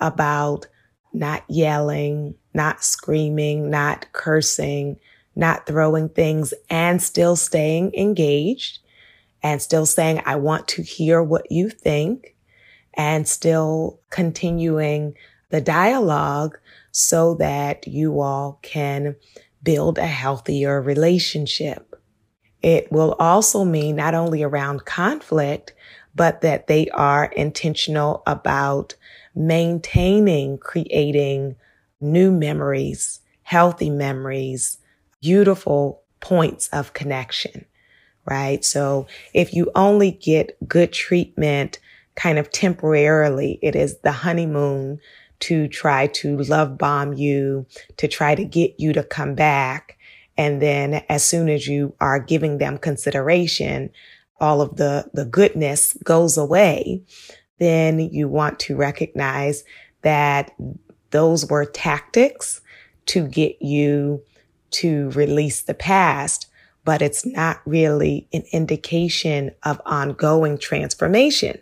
about 0.00 0.66
not 1.12 1.44
yelling, 1.48 2.34
not 2.54 2.82
screaming, 2.82 3.70
not 3.70 4.06
cursing, 4.12 4.98
not 5.36 5.66
throwing 5.66 6.08
things 6.08 6.52
and 6.70 7.02
still 7.02 7.36
staying 7.36 7.94
engaged 7.94 8.78
and 9.42 9.60
still 9.60 9.86
saying, 9.86 10.22
I 10.24 10.36
want 10.36 10.68
to 10.68 10.82
hear 10.82 11.22
what 11.22 11.50
you 11.50 11.68
think 11.68 12.34
and 12.94 13.26
still 13.26 14.00
continuing 14.10 15.14
the 15.52 15.60
dialogue 15.60 16.58
so 16.90 17.34
that 17.34 17.86
you 17.86 18.20
all 18.20 18.58
can 18.62 19.14
build 19.62 19.98
a 19.98 20.06
healthier 20.06 20.80
relationship. 20.80 21.94
It 22.62 22.90
will 22.90 23.14
also 23.18 23.64
mean 23.64 23.96
not 23.96 24.14
only 24.14 24.42
around 24.42 24.86
conflict, 24.86 25.74
but 26.14 26.40
that 26.40 26.68
they 26.68 26.88
are 26.88 27.26
intentional 27.26 28.22
about 28.26 28.96
maintaining, 29.34 30.58
creating 30.58 31.56
new 32.00 32.32
memories, 32.32 33.20
healthy 33.42 33.90
memories, 33.90 34.78
beautiful 35.20 36.02
points 36.20 36.68
of 36.68 36.94
connection, 36.94 37.66
right? 38.24 38.64
So 38.64 39.06
if 39.34 39.52
you 39.52 39.70
only 39.74 40.12
get 40.12 40.56
good 40.66 40.94
treatment 40.94 41.78
kind 42.14 42.38
of 42.38 42.50
temporarily, 42.50 43.58
it 43.62 43.76
is 43.76 43.98
the 43.98 44.12
honeymoon 44.12 45.00
to 45.42 45.66
try 45.66 46.06
to 46.06 46.38
love 46.38 46.78
bomb 46.78 47.12
you, 47.14 47.66
to 47.96 48.06
try 48.06 48.34
to 48.34 48.44
get 48.44 48.78
you 48.78 48.92
to 48.92 49.02
come 49.02 49.34
back. 49.34 49.98
And 50.38 50.62
then 50.62 51.02
as 51.08 51.24
soon 51.24 51.48
as 51.48 51.66
you 51.66 51.94
are 52.00 52.20
giving 52.20 52.58
them 52.58 52.78
consideration, 52.78 53.90
all 54.40 54.60
of 54.60 54.76
the, 54.76 55.10
the 55.12 55.24
goodness 55.24 55.96
goes 56.04 56.38
away. 56.38 57.02
Then 57.58 57.98
you 57.98 58.28
want 58.28 58.60
to 58.60 58.76
recognize 58.76 59.64
that 60.02 60.52
those 61.10 61.48
were 61.50 61.64
tactics 61.64 62.60
to 63.06 63.26
get 63.26 63.60
you 63.60 64.22
to 64.70 65.10
release 65.10 65.62
the 65.62 65.74
past, 65.74 66.46
but 66.84 67.02
it's 67.02 67.26
not 67.26 67.60
really 67.66 68.28
an 68.32 68.44
indication 68.52 69.50
of 69.64 69.80
ongoing 69.86 70.56
transformation 70.56 71.60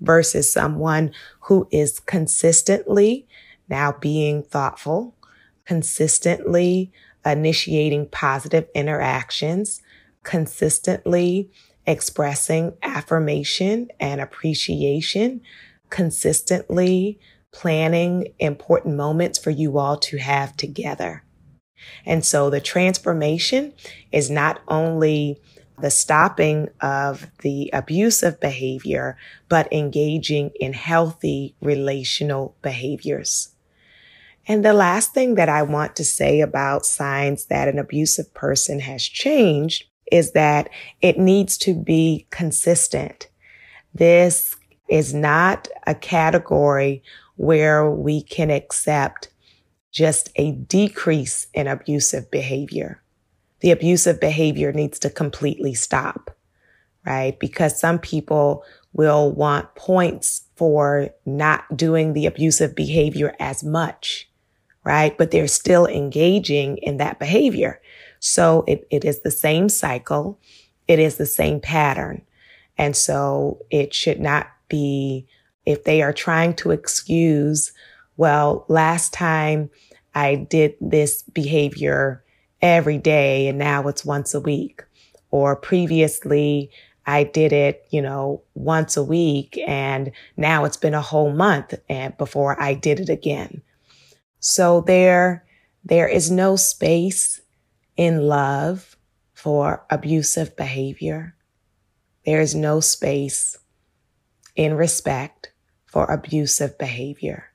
versus 0.00 0.52
someone 0.52 1.12
who 1.48 1.66
is 1.70 1.98
consistently 1.98 3.26
now 3.70 3.90
being 3.90 4.42
thoughtful, 4.42 5.16
consistently 5.64 6.92
initiating 7.24 8.06
positive 8.08 8.68
interactions, 8.74 9.80
consistently 10.22 11.50
expressing 11.86 12.74
affirmation 12.82 13.88
and 13.98 14.20
appreciation, 14.20 15.40
consistently 15.88 17.18
planning 17.50 18.28
important 18.38 18.94
moments 18.94 19.38
for 19.38 19.50
you 19.50 19.78
all 19.78 19.96
to 19.96 20.18
have 20.18 20.54
together. 20.54 21.24
And 22.04 22.26
so 22.26 22.50
the 22.50 22.60
transformation 22.60 23.72
is 24.12 24.30
not 24.30 24.60
only 24.68 25.40
the 25.80 25.90
stopping 25.90 26.68
of 26.80 27.30
the 27.42 27.70
abusive 27.72 28.40
behavior, 28.40 29.16
but 29.48 29.72
engaging 29.72 30.50
in 30.60 30.72
healthy 30.72 31.54
relational 31.60 32.56
behaviors. 32.62 33.54
And 34.46 34.64
the 34.64 34.72
last 34.72 35.12
thing 35.12 35.34
that 35.34 35.48
I 35.48 35.62
want 35.62 35.94
to 35.96 36.04
say 36.04 36.40
about 36.40 36.86
signs 36.86 37.46
that 37.46 37.68
an 37.68 37.78
abusive 37.78 38.32
person 38.32 38.80
has 38.80 39.02
changed 39.02 39.84
is 40.10 40.32
that 40.32 40.70
it 41.02 41.18
needs 41.18 41.58
to 41.58 41.74
be 41.74 42.26
consistent. 42.30 43.28
This 43.92 44.56
is 44.88 45.12
not 45.12 45.68
a 45.86 45.94
category 45.94 47.02
where 47.36 47.90
we 47.90 48.22
can 48.22 48.50
accept 48.50 49.28
just 49.92 50.30
a 50.36 50.52
decrease 50.52 51.46
in 51.52 51.66
abusive 51.66 52.30
behavior 52.30 53.02
the 53.60 53.70
abusive 53.70 54.20
behavior 54.20 54.72
needs 54.72 54.98
to 55.00 55.10
completely 55.10 55.74
stop. 55.74 56.36
right? 57.08 57.38
Because 57.38 57.78
some 57.78 57.98
people 57.98 58.64
will 58.92 59.32
want 59.32 59.74
points 59.74 60.42
for 60.56 61.08
not 61.24 61.76
doing 61.76 62.12
the 62.12 62.26
abusive 62.26 62.74
behavior 62.74 63.34
as 63.40 63.64
much, 63.64 64.28
right? 64.84 65.16
But 65.16 65.30
they're 65.30 65.48
still 65.48 65.86
engaging 65.86 66.76
in 66.78 66.98
that 66.98 67.18
behavior. 67.18 67.80
So 68.20 68.64
it, 68.66 68.86
it 68.90 69.04
is 69.04 69.20
the 69.20 69.30
same 69.30 69.70
cycle. 69.70 70.38
It 70.86 70.98
is 70.98 71.16
the 71.16 71.26
same 71.26 71.60
pattern. 71.60 72.22
And 72.76 72.94
so 72.94 73.64
it 73.70 73.94
should 73.94 74.20
not 74.20 74.48
be, 74.68 75.26
if 75.64 75.84
they 75.84 76.02
are 76.02 76.12
trying 76.12 76.54
to 76.56 76.72
excuse, 76.72 77.72
well, 78.18 78.66
last 78.68 79.14
time 79.14 79.70
I 80.14 80.34
did 80.34 80.74
this 80.80 81.22
behavior 81.22 82.22
every 82.60 82.98
day 82.98 83.48
and 83.48 83.58
now 83.58 83.86
it's 83.88 84.04
once 84.04 84.34
a 84.34 84.40
week. 84.40 84.82
Or 85.30 85.56
previously 85.56 86.70
I 87.06 87.24
did 87.24 87.52
it, 87.52 87.86
you 87.90 88.02
know, 88.02 88.42
once 88.54 88.96
a 88.96 89.04
week 89.04 89.58
and 89.66 90.10
now 90.36 90.64
it's 90.64 90.76
been 90.76 90.94
a 90.94 91.00
whole 91.00 91.32
month 91.32 91.74
and 91.88 92.16
before 92.18 92.60
I 92.60 92.74
did 92.74 93.00
it 93.00 93.08
again. 93.08 93.62
So 94.40 94.82
there, 94.82 95.44
there 95.84 96.08
is 96.08 96.30
no 96.30 96.56
space 96.56 97.40
in 97.96 98.26
love 98.26 98.96
for 99.34 99.84
abusive 99.90 100.56
behavior. 100.56 101.34
There 102.24 102.40
is 102.40 102.54
no 102.54 102.80
space 102.80 103.56
in 104.54 104.74
respect 104.74 105.52
for 105.86 106.04
abusive 106.10 106.76
behavior. 106.76 107.50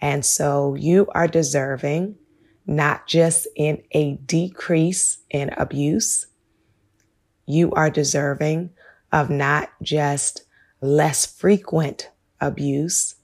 And 0.00 0.24
so 0.24 0.74
you 0.74 1.06
are 1.14 1.28
deserving 1.28 2.16
not 2.66 3.06
just 3.06 3.46
in 3.56 3.82
a 3.92 4.14
decrease 4.16 5.18
in 5.30 5.50
abuse, 5.56 6.26
you 7.46 7.72
are 7.72 7.90
deserving 7.90 8.70
of 9.10 9.30
not 9.30 9.70
just 9.82 10.44
less 10.80 11.26
frequent 11.26 12.10
abuse. 12.40 13.16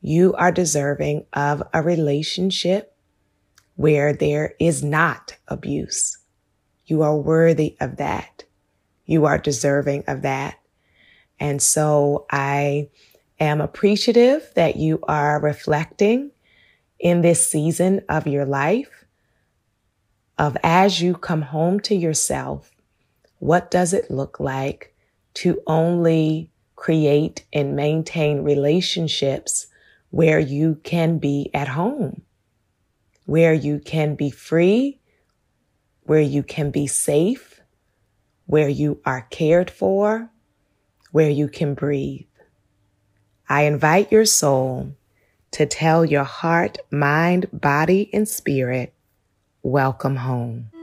You 0.00 0.34
are 0.34 0.52
deserving 0.52 1.26
of 1.32 1.62
a 1.72 1.82
relationship 1.82 2.96
where 3.76 4.12
there 4.12 4.54
is 4.60 4.84
not 4.84 5.36
abuse. 5.48 6.18
You 6.86 7.02
are 7.02 7.16
worthy 7.16 7.76
of 7.80 7.96
that. 7.96 8.44
You 9.06 9.24
are 9.24 9.38
deserving 9.38 10.04
of 10.06 10.22
that. 10.22 10.58
And 11.40 11.60
so 11.60 12.26
I 12.30 12.88
am 13.40 13.60
appreciative 13.60 14.50
that 14.54 14.76
you 14.76 15.00
are 15.04 15.40
reflecting 15.40 16.30
in 17.04 17.20
this 17.20 17.46
season 17.48 18.00
of 18.08 18.26
your 18.26 18.44
life 18.44 19.04
of 20.36 20.56
as 20.64 21.00
you 21.00 21.14
come 21.14 21.42
home 21.42 21.78
to 21.78 21.94
yourself, 21.94 22.72
what 23.38 23.70
does 23.70 23.92
it 23.92 24.10
look 24.10 24.40
like 24.40 24.96
to 25.34 25.62
only 25.68 26.50
create 26.74 27.44
and 27.52 27.76
maintain 27.76 28.42
relationships 28.42 29.68
where 30.10 30.40
you 30.40 30.80
can 30.82 31.18
be 31.18 31.48
at 31.54 31.68
home? 31.68 32.24
where 33.26 33.54
you 33.54 33.78
can 33.78 34.14
be 34.14 34.30
free, 34.30 35.00
where 36.02 36.20
you 36.20 36.42
can 36.42 36.70
be 36.70 36.86
safe, 36.86 37.60
where 38.46 38.68
you 38.68 39.00
are 39.04 39.26
cared 39.30 39.70
for, 39.70 40.30
where 41.12 41.30
you 41.30 41.48
can 41.48 41.74
breathe. 41.74 42.26
I 43.48 43.62
invite 43.62 44.12
your 44.12 44.26
soul 44.26 44.96
to 45.54 45.66
tell 45.66 46.04
your 46.04 46.24
heart, 46.24 46.78
mind, 46.90 47.46
body, 47.52 48.10
and 48.12 48.28
spirit, 48.28 48.92
welcome 49.62 50.16
home. 50.16 50.73